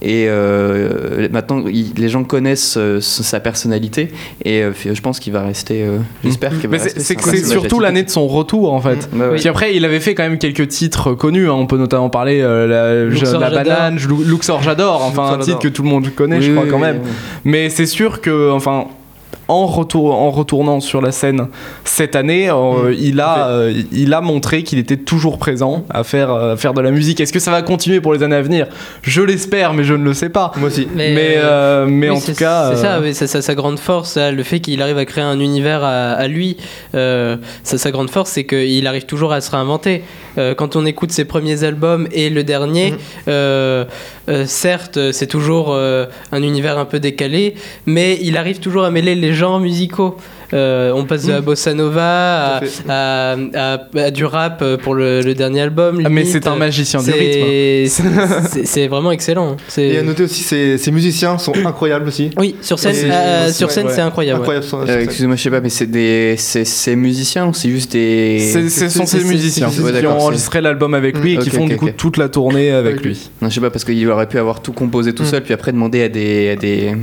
Et 0.02 0.26
euh, 0.28 1.28
maintenant, 1.30 1.64
il- 1.66 1.92
les 1.96 2.08
gens 2.08 2.24
connaissent 2.24 2.76
euh, 2.78 3.00
sa 3.00 3.40
personnalité, 3.40 4.08
et 4.48 4.62
euh, 4.62 4.72
je 4.74 5.00
pense 5.00 5.18
qu'il 5.18 5.32
va 5.32 5.42
rester. 5.42 5.82
euh, 5.82 5.98
J'espère 6.24 6.50
qu'il 6.58 6.68
va 6.70 6.76
Mais 6.76 6.78
c'est 6.78 7.44
surtout 7.44 7.80
l'année 7.80 8.02
de 8.04 8.10
son 8.10 8.26
retour 8.28 8.72
en 8.72 8.80
fait. 8.80 9.08
Ouais. 9.12 9.36
Puis 9.36 9.48
après, 9.48 9.74
il 9.74 9.84
avait 9.84 9.98
fait 10.00 10.14
quand 10.14 10.22
même 10.22 10.38
quelques 10.38 10.68
titres 10.68 11.14
connus. 11.14 11.48
hein. 11.48 11.54
On 11.54 11.66
peut 11.66 11.78
notamment 11.78 12.10
parler 12.10 12.40
euh, 12.40 12.66
la, 12.66 13.04
Luxor, 13.10 13.40
la 13.40 13.50
j'adore. 13.50 13.64
banane, 13.64 13.96
Lu- 13.98 14.24
Luxor, 14.24 14.62
j'adore. 14.62 15.02
Enfin, 15.04 15.22
Luxor, 15.22 15.40
un 15.40 15.44
titre 15.44 15.58
que 15.58 15.68
tout 15.68 15.82
le 15.82 15.88
monde 15.88 16.08
connaît, 16.14 16.40
je 16.40 16.52
crois 16.52 16.64
oui, 16.64 16.70
quand 16.70 16.76
oui, 16.76 16.82
même. 16.82 17.00
oui. 17.04 17.10
Mais 17.44 17.68
c'est 17.70 17.86
sûr 17.86 18.20
que, 18.20 18.50
enfin, 18.52 18.86
en, 19.48 19.66
retour, 19.66 20.14
en 20.14 20.30
retournant 20.30 20.80
sur 20.80 21.00
la 21.00 21.12
scène 21.12 21.48
cette 21.84 22.16
année, 22.16 22.50
euh, 22.50 22.90
Mm, 22.90 22.94
il, 22.98 23.20
a, 23.20 23.48
euh, 23.48 23.82
il 23.92 24.12
a 24.12 24.20
montré 24.20 24.62
qu'il 24.62 24.78
était 24.78 24.96
toujours 24.96 25.38
présent 25.38 25.84
à 25.90 26.02
faire, 26.04 26.30
euh, 26.32 26.56
faire 26.56 26.74
de 26.74 26.80
la 26.80 26.90
musique. 26.90 27.20
Est-ce 27.20 27.32
que 27.32 27.38
ça 27.38 27.50
va 27.50 27.62
continuer 27.62 28.00
pour 28.00 28.12
les 28.12 28.22
années 28.22 28.36
à 28.36 28.42
venir? 28.42 28.66
Je 29.02 29.22
l'espère, 29.22 29.72
mais 29.72 29.84
je 29.84 29.94
ne 29.94 30.04
le 30.04 30.14
sais 30.14 30.28
pas. 30.28 30.52
Moi 30.56 30.68
aussi. 30.68 30.86
Mais, 30.94 31.14
Mais, 31.14 31.34
euh, 31.36 31.86
mais 31.88 32.10
Oui, 32.10 32.16
en 32.16 32.20
tout 32.20 32.34
cas. 32.34 32.70
c'est 32.74 32.80
ça, 32.82 32.96
euh, 32.96 33.10
c'est 33.12 33.26
ça, 33.26 33.40
sa 33.42 33.54
grande 33.54 33.78
force, 33.78 34.16
le 34.18 34.42
fait 34.42 34.60
qu'il 34.60 34.82
arrive 34.82 34.98
à 34.98 35.04
créer 35.04 35.24
un 35.24 35.38
univers 35.40 35.82
à, 35.84 36.12
à 36.12 36.26
lui. 36.28 36.56
euh, 36.94 37.36
ça, 37.62 37.78
sa 37.78 37.90
grande 37.90 38.10
force, 38.10 38.30
c'est 38.30 38.44
qu'il 38.44 38.86
arrive 38.86 39.06
toujours 39.06 39.32
à 39.32 39.40
se 39.40 39.50
réinventer. 39.50 40.02
Euh, 40.38 40.54
quand 40.54 40.76
on 40.76 40.84
écoute 40.84 41.12
ses 41.12 41.24
premiers 41.24 41.64
albums 41.64 42.08
et 42.12 42.30
le 42.30 42.42
dernier, 42.44 42.90
Mhm. 42.92 43.86
Euh, 44.28 44.36
euh, 44.36 44.46
certes, 44.46 45.12
c'est 45.12 45.26
toujours 45.26 45.72
euh, 45.72 46.06
un 46.32 46.42
univers 46.42 46.78
un 46.78 46.84
peu 46.84 47.00
décalé, 47.00 47.54
mais 47.86 48.18
il 48.22 48.36
arrive 48.36 48.58
toujours 48.60 48.84
à 48.84 48.90
mêler 48.90 49.14
les 49.14 49.32
genres 49.32 49.60
musicaux. 49.60 50.16
Euh, 50.52 50.92
on 50.94 51.04
passe 51.04 51.24
de 51.24 51.32
la 51.32 51.38
Mhm. 51.40 51.44
bossa 51.44 51.74
nova 51.74 52.56
à, 52.56 52.60
Tout 52.60 52.66
à 52.66 52.68
fait. 52.68 52.82
à- 52.88 53.36
à- 53.54 54.00
à 54.06 54.10
du 54.10 54.24
rap 54.24 54.62
pour 54.82 54.94
le, 54.94 55.20
le 55.20 55.34
dernier 55.34 55.62
album. 55.62 56.00
ah, 56.04 56.08
mais 56.08 56.24
c'est 56.24 56.46
un 56.46 56.56
magicien 56.56 57.02
du 57.02 57.10
rythme. 57.10 57.46
C'est- 57.46 57.86
c'est- 58.50 58.66
C'est 58.66 58.86
vraiment 58.88 59.10
excellent. 59.12 59.56
Et 59.78 59.98
à 59.98 60.02
noter 60.02 60.22
aussi, 60.24 60.42
ces, 60.42 60.78
ces 60.78 60.90
musiciens 60.92 61.38
sont 61.38 61.52
incroyables 61.64 62.06
aussi. 62.08 62.30
oui, 62.38 62.56
sur 62.62 62.78
scène, 62.78 62.94
euh, 63.10 63.46
ouais, 63.46 63.52
sur 63.52 63.70
scène 63.70 63.86
ouais. 63.86 63.92
c'est 63.94 64.00
incroyable. 64.02 64.42
Euh. 64.48 65.02
Excusez-moi, 65.02 65.36
je 65.36 65.42
sais 65.42 65.50
pas, 65.50 65.60
mais 65.60 65.68
c'est 65.68 65.86
des, 65.86 66.34
c'est 66.38 66.64
c'est 66.64 66.96
musiciens 66.96 67.46
ou 67.46 67.54
c'est 67.54 67.68
juste 67.70 67.92
des. 67.92 68.38
C'est- 68.52 68.68
Ce 68.68 68.88
sont 68.88 69.06
ces 69.06 69.24
musiciens 69.24 69.68
ouais, 69.68 70.00
qui 70.00 70.06
ont 70.06 70.18
enregistré 70.18 70.60
l'album 70.60 70.94
avec 70.94 71.18
lui 71.18 71.34
et 71.34 71.38
qui 71.38 71.50
font 71.50 71.66
du 71.66 71.76
coup 71.76 71.90
toute 71.90 72.16
la 72.18 72.28
tournée 72.28 72.70
avec 72.70 73.00
lui. 73.02 73.30
Non, 73.42 73.48
je 73.48 73.54
sais 73.54 73.60
pas, 73.60 73.70
parce 73.70 73.84
qu'il 73.84 74.08
aurait 74.08 74.28
pu 74.28 74.38
avoir 74.38 74.60
tout 74.62 74.72
composé 74.72 75.12
tout 75.12 75.22
Mm. 75.22 75.26
seul, 75.26 75.42
puis 75.42 75.54
après 75.54 75.72
demander 75.72 76.02
à 76.04 76.08
des. 76.08 76.94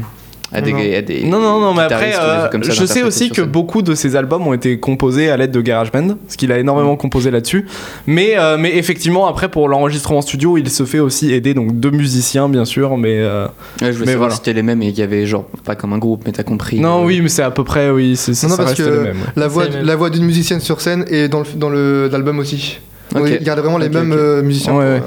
À 0.53 0.61
des 0.61 0.71
Non, 0.71 0.77
à 0.79 1.01
des 1.01 1.23
Non, 1.23 1.39
non, 1.39 1.59
non, 1.59 1.73
mais 1.73 1.81
après, 1.83 2.13
euh, 2.15 2.49
ça 2.51 2.71
je 2.71 2.85
sais 2.85 3.03
aussi 3.03 3.29
que 3.31 3.41
beaucoup 3.41 3.81
de 3.81 3.95
ses 3.95 4.15
albums 4.15 4.45
ont 4.47 4.53
été 4.53 4.79
composés 4.79 5.29
à 5.29 5.37
l'aide 5.37 5.51
de 5.51 5.61
GarageBand, 5.61 6.15
parce 6.25 6.35
qu'il 6.35 6.51
a 6.51 6.59
énormément 6.59 6.95
composé 6.95 7.31
là-dessus. 7.31 7.65
Mais, 8.07 8.33
euh, 8.37 8.57
mais 8.59 8.75
effectivement, 8.77 9.27
après, 9.27 9.49
pour 9.49 9.67
l'enregistrement 9.67 10.21
studio, 10.21 10.57
il 10.57 10.69
se 10.69 10.83
fait 10.85 10.99
aussi 10.99 11.33
aider, 11.33 11.53
donc 11.53 11.79
deux 11.79 11.91
musiciens, 11.91 12.49
bien 12.49 12.65
sûr, 12.65 12.97
mais... 12.97 13.15
euh, 13.19 13.45
Ouais, 13.81 13.87
je 13.87 13.93
voulais 13.93 13.99
mais 13.99 14.05
savoir 14.05 14.17
voilà. 14.17 14.31
si 14.31 14.37
c'était 14.37 14.53
les 14.53 14.63
mêmes 14.63 14.81
et 14.83 14.89
qu'il 14.91 14.99
y 14.99 15.03
avait 15.03 15.25
genre, 15.25 15.45
pas 15.65 15.75
comme 15.75 15.93
un 15.93 15.97
groupe, 15.97 16.23
mais 16.25 16.31
t'as 16.31 16.43
compris. 16.43 16.79
Non, 16.79 17.01
euh, 17.03 17.05
oui, 17.07 17.19
mais 17.21 17.29
c'est 17.29 17.41
à 17.43 17.51
peu 17.51 17.63
près, 17.63 17.89
oui, 17.89 18.15
c'est, 18.15 18.33
c'est- 18.33 18.45
Non, 18.47 18.51
non, 18.51 18.57
ça 18.57 18.63
parce 18.63 18.77
reste 18.77 18.89
que 18.89 18.93
les 18.95 19.03
mêmes. 19.03 19.17
ouais. 19.17 19.27
la 19.35 19.47
voix, 19.47 19.65
la 19.81 19.95
voix 19.95 20.09
d'une 20.09 20.25
musicienne 20.25 20.59
sur 20.59 20.81
scène 20.81 21.05
et 21.09 21.27
dans 21.27 21.39
le 21.39 21.45
dans 21.55 21.69
le 21.69 22.07
l'album 22.11 22.39
aussi. 22.39 22.79
Ok. 23.15 23.27
Il 23.39 23.43
garde 23.43 23.59
vraiment 23.59 23.77
les 23.77 23.89
mêmes 23.89 24.41
musiciens. 24.41 24.75
Ouais. 24.77 25.01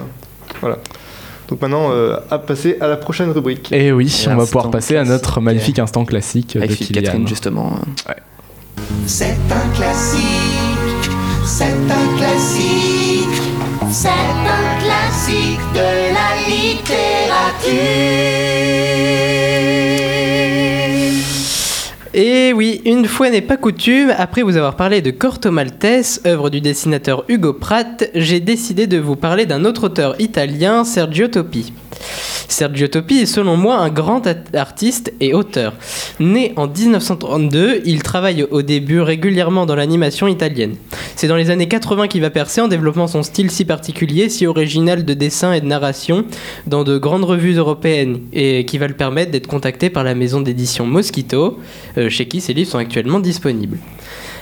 Voilà. 0.60 0.78
Donc 1.48 1.60
maintenant, 1.62 1.90
euh, 1.90 2.16
à 2.30 2.38
passer 2.38 2.76
à 2.80 2.86
la 2.88 2.96
prochaine 2.96 3.30
rubrique. 3.30 3.70
Et 3.72 3.92
oui, 3.92 4.12
Et 4.24 4.28
on 4.28 4.36
va 4.36 4.46
pouvoir 4.46 4.70
passer 4.70 4.96
à 4.96 5.04
notre 5.04 5.40
magnifique 5.40 5.78
instant 5.78 6.04
classique 6.04 6.56
Avec 6.56 6.70
de 6.70 6.74
Philippe. 6.74 7.04
Catherine, 7.04 7.28
justement. 7.28 7.72
C'est 9.06 9.36
un 9.50 9.68
classique, 9.76 11.10
c'est 11.44 11.64
un 11.64 12.16
classique, 12.18 13.42
c'est 13.90 14.08
un 14.08 14.78
classique 14.80 15.60
de 15.74 16.14
la 16.14 16.36
littérature. 16.48 17.72
Et 22.18 22.54
oui, 22.54 22.80
une 22.86 23.04
fois 23.04 23.28
n'est 23.28 23.42
pas 23.42 23.58
coutume, 23.58 24.10
après 24.16 24.40
vous 24.40 24.56
avoir 24.56 24.74
parlé 24.74 25.02
de 25.02 25.10
Corto 25.10 25.50
Maltese, 25.50 26.22
œuvre 26.24 26.48
du 26.48 26.62
dessinateur 26.62 27.26
Hugo 27.28 27.52
Pratt, 27.52 28.08
j'ai 28.14 28.40
décidé 28.40 28.86
de 28.86 28.96
vous 28.96 29.16
parler 29.16 29.44
d'un 29.44 29.66
autre 29.66 29.84
auteur 29.84 30.18
italien, 30.18 30.84
Sergio 30.84 31.28
Topi. 31.28 31.74
Sergio 32.48 32.88
Topi 32.88 33.18
est 33.18 33.26
selon 33.26 33.56
moi 33.56 33.76
un 33.76 33.90
grand 33.90 34.22
artiste 34.54 35.12
et 35.20 35.34
auteur. 35.34 35.74
Né 36.20 36.52
en 36.56 36.68
1932, 36.68 37.82
il 37.84 38.02
travaille 38.02 38.44
au 38.50 38.62
début 38.62 39.00
régulièrement 39.00 39.66
dans 39.66 39.74
l'animation 39.74 40.26
italienne. 40.26 40.76
C'est 41.16 41.28
dans 41.28 41.36
les 41.36 41.50
années 41.50 41.68
80 41.68 42.08
qu'il 42.08 42.20
va 42.20 42.30
percer 42.30 42.60
en 42.60 42.68
développant 42.68 43.06
son 43.06 43.22
style 43.22 43.50
si 43.50 43.64
particulier, 43.64 44.28
si 44.28 44.46
original 44.46 45.04
de 45.04 45.14
dessin 45.14 45.52
et 45.52 45.60
de 45.60 45.66
narration 45.66 46.24
dans 46.66 46.84
de 46.84 46.98
grandes 46.98 47.24
revues 47.24 47.56
européennes 47.56 48.20
et 48.32 48.64
qui 48.64 48.78
va 48.78 48.86
le 48.86 48.94
permettre 48.94 49.32
d'être 49.32 49.46
contacté 49.46 49.90
par 49.90 50.04
la 50.04 50.14
maison 50.14 50.40
d'édition 50.40 50.86
Mosquito, 50.86 51.58
euh, 51.98 52.08
chez 52.10 52.26
qui 52.26 52.40
ses 52.40 52.54
livres 52.54 52.70
sont 52.70 52.78
actuellement 52.78 53.20
disponibles. 53.20 53.78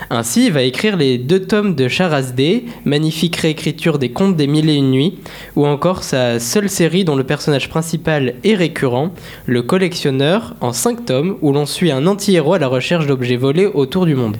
Ainsi, 0.09 0.47
il 0.47 0.51
va 0.51 0.61
écrire 0.61 0.97
les 0.97 1.17
deux 1.17 1.41
tomes 1.41 1.75
de 1.75 1.87
Charazde, 1.87 2.61
magnifique 2.85 3.37
réécriture 3.37 3.97
des 3.97 4.09
contes 4.09 4.35
des 4.35 4.47
mille 4.47 4.69
et 4.69 4.75
une 4.75 4.91
nuits, 4.91 5.17
ou 5.55 5.65
encore 5.65 6.03
sa 6.03 6.39
seule 6.39 6.69
série 6.69 7.05
dont 7.05 7.15
le 7.15 7.23
personnage 7.23 7.69
principal 7.69 8.35
est 8.43 8.55
récurrent, 8.55 9.11
le 9.45 9.61
collectionneur, 9.63 10.55
en 10.61 10.73
cinq 10.73 11.05
tomes, 11.05 11.37
où 11.41 11.51
l'on 11.51 11.65
suit 11.65 11.91
un 11.91 12.05
anti-héros 12.05 12.53
à 12.53 12.59
la 12.59 12.67
recherche 12.67 13.07
d'objets 13.07 13.35
volés 13.35 13.65
autour 13.65 14.05
du 14.05 14.15
monde. 14.15 14.37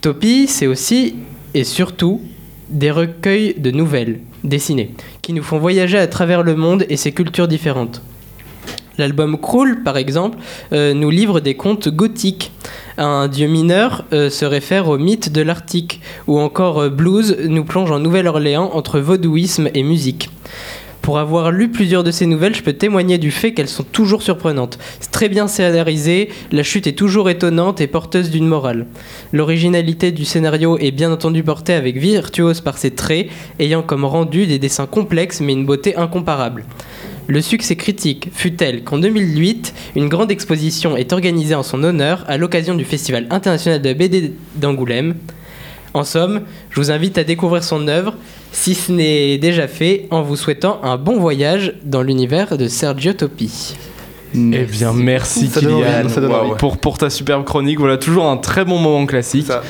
Topi, 0.00 0.46
c'est 0.46 0.66
aussi 0.66 1.16
et 1.54 1.64
surtout 1.64 2.20
des 2.68 2.90
recueils 2.90 3.54
de 3.58 3.70
nouvelles 3.70 4.20
dessinées, 4.44 4.94
qui 5.22 5.32
nous 5.32 5.42
font 5.42 5.58
voyager 5.58 5.98
à 5.98 6.06
travers 6.06 6.42
le 6.42 6.54
monde 6.54 6.84
et 6.88 6.96
ses 6.96 7.12
cultures 7.12 7.48
différentes. 7.48 8.02
L'album 8.98 9.38
Krull, 9.38 9.82
par 9.84 9.96
exemple, 9.96 10.38
euh, 10.72 10.92
nous 10.92 11.10
livre 11.10 11.40
des 11.40 11.54
contes 11.54 11.88
gothiques. 11.88 12.52
Un 13.00 13.28
dieu 13.28 13.46
mineur 13.46 14.04
euh, 14.12 14.28
se 14.28 14.44
réfère 14.44 14.88
au 14.88 14.98
mythe 14.98 15.30
de 15.30 15.40
l'Arctique, 15.40 16.00
ou 16.26 16.40
encore 16.40 16.82
euh, 16.82 16.88
Blues 16.88 17.36
nous 17.46 17.64
plonge 17.64 17.92
en 17.92 18.00
Nouvelle-Orléans 18.00 18.70
entre 18.74 18.98
vaudouisme 18.98 19.68
et 19.72 19.84
musique. 19.84 20.30
Pour 21.00 21.20
avoir 21.20 21.52
lu 21.52 21.68
plusieurs 21.68 22.02
de 22.02 22.10
ces 22.10 22.26
nouvelles, 22.26 22.56
je 22.56 22.62
peux 22.64 22.72
témoigner 22.72 23.16
du 23.16 23.30
fait 23.30 23.54
qu'elles 23.54 23.68
sont 23.68 23.84
toujours 23.84 24.20
surprenantes. 24.20 24.80
Très 25.12 25.28
bien 25.28 25.46
scénarisé, 25.46 26.30
la 26.50 26.64
chute 26.64 26.88
est 26.88 26.98
toujours 26.98 27.30
étonnante 27.30 27.80
et 27.80 27.86
porteuse 27.86 28.30
d'une 28.30 28.48
morale. 28.48 28.84
L'originalité 29.32 30.10
du 30.10 30.24
scénario 30.24 30.76
est 30.76 30.90
bien 30.90 31.12
entendu 31.12 31.44
portée 31.44 31.74
avec 31.74 31.98
virtuose 31.98 32.60
par 32.60 32.78
ses 32.78 32.90
traits, 32.90 33.28
ayant 33.60 33.82
comme 33.82 34.04
rendu 34.04 34.48
des 34.48 34.58
dessins 34.58 34.86
complexes 34.86 35.40
mais 35.40 35.52
une 35.52 35.66
beauté 35.66 35.94
incomparable. 35.94 36.64
Le 37.30 37.42
succès 37.42 37.76
critique 37.76 38.30
fut 38.32 38.52
tel 38.54 38.82
qu'en 38.84 38.96
2008, 38.96 39.74
une 39.96 40.08
grande 40.08 40.30
exposition 40.30 40.96
est 40.96 41.12
organisée 41.12 41.54
en 41.54 41.62
son 41.62 41.84
honneur 41.84 42.24
à 42.26 42.38
l'occasion 42.38 42.74
du 42.74 42.86
Festival 42.86 43.26
international 43.28 43.82
de 43.82 43.88
la 43.88 43.94
BD 43.94 44.32
d'Angoulême. 44.56 45.14
En 45.92 46.04
somme, 46.04 46.40
je 46.70 46.80
vous 46.80 46.90
invite 46.90 47.18
à 47.18 47.24
découvrir 47.24 47.62
son 47.62 47.86
œuvre, 47.86 48.14
si 48.52 48.74
ce 48.74 48.92
n'est 48.92 49.36
déjà 49.36 49.68
fait, 49.68 50.06
en 50.10 50.22
vous 50.22 50.36
souhaitant 50.36 50.80
un 50.82 50.96
bon 50.96 51.18
voyage 51.18 51.74
dans 51.84 52.00
l'univers 52.00 52.56
de 52.56 52.66
Sergio 52.66 53.12
Topi. 53.12 53.74
Eh 54.34 54.38
bien, 54.64 54.92
merci 54.94 55.48
Ça 55.48 55.60
donne 55.60 55.74
envie, 55.74 55.84
Kylian 55.84 56.08
ça 56.08 56.20
donne 56.20 56.30
Waouh. 56.30 56.46
envie. 56.50 56.58
pour, 56.58 56.78
pour 56.78 56.98
ta 56.98 57.10
superbe 57.10 57.44
chronique. 57.44 57.78
Voilà, 57.78 57.96
toujours 57.98 58.26
un 58.26 58.36
très 58.38 58.64
bon 58.64 58.78
moment 58.78 59.04
classique. 59.06 59.46
Ça. 59.46 59.62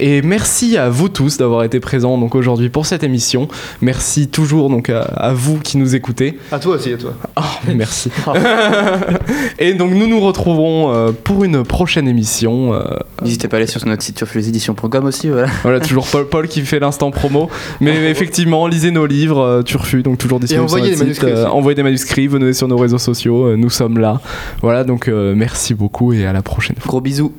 Et 0.00 0.22
merci 0.22 0.76
à 0.76 0.88
vous 0.90 1.08
tous 1.08 1.36
d'avoir 1.38 1.62
été 1.64 1.80
présents 1.80 2.18
donc 2.18 2.34
aujourd'hui 2.34 2.68
pour 2.68 2.86
cette 2.86 3.02
émission. 3.04 3.48
Merci 3.80 4.28
toujours 4.28 4.68
donc 4.70 4.90
à, 4.90 5.02
à 5.02 5.32
vous 5.32 5.58
qui 5.58 5.76
nous 5.78 5.94
écoutez. 5.94 6.38
À 6.50 6.58
toi 6.58 6.76
aussi, 6.76 6.92
à 6.92 6.96
toi. 6.96 7.12
Oh, 7.36 7.42
merci. 7.74 8.10
Et 9.58 9.74
donc 9.74 9.92
nous 9.92 10.06
nous 10.06 10.20
retrouverons 10.20 10.92
euh, 10.92 11.12
pour 11.12 11.44
une 11.44 11.62
prochaine 11.62 12.08
émission. 12.08 12.74
euh, 12.74 12.82
N'hésitez 13.22 13.48
pas 13.48 13.56
à 13.56 13.60
aller 13.60 13.66
sur 13.66 13.84
notre 13.86 14.02
site 14.02 14.16
turfuleséditions.com 14.16 15.04
aussi. 15.04 15.28
Voilà. 15.28 15.48
voilà, 15.62 15.80
toujours 15.80 16.06
Paul, 16.06 16.26
Paul 16.28 16.48
qui 16.48 16.62
fait 16.62 16.80
l'instant 16.80 17.10
promo. 17.10 17.48
Mais 17.80 18.10
effectivement, 18.10 18.66
lisez 18.66 18.90
nos 18.90 19.06
livres, 19.06 19.40
euh, 19.40 19.62
Turfu, 19.62 20.02
donc 20.02 20.18
toujours 20.18 20.40
disponible 20.40 20.68
sur 20.68 20.76
envoyez 20.76 20.92
notre 20.96 21.04
des 21.04 21.14
site. 21.14 21.22
manuscrits 21.22 21.42
aussi. 21.44 21.52
envoyez 21.56 21.74
des 21.76 21.82
manuscrits, 21.82 22.26
venez 22.26 22.52
sur 22.52 22.68
nos 22.68 22.76
réseaux 22.76 22.98
sociaux, 22.98 23.46
euh, 23.46 23.56
nous 23.56 23.70
sommes 23.70 23.98
là. 23.98 24.20
Voilà, 24.60 24.84
donc 24.84 25.08
euh, 25.08 25.34
merci 25.36 25.74
beaucoup 25.74 26.12
et 26.12 26.26
à 26.26 26.32
la 26.32 26.42
prochaine 26.42 26.76
fois. 26.76 26.88
Gros 26.88 27.00
bisous. 27.00 27.32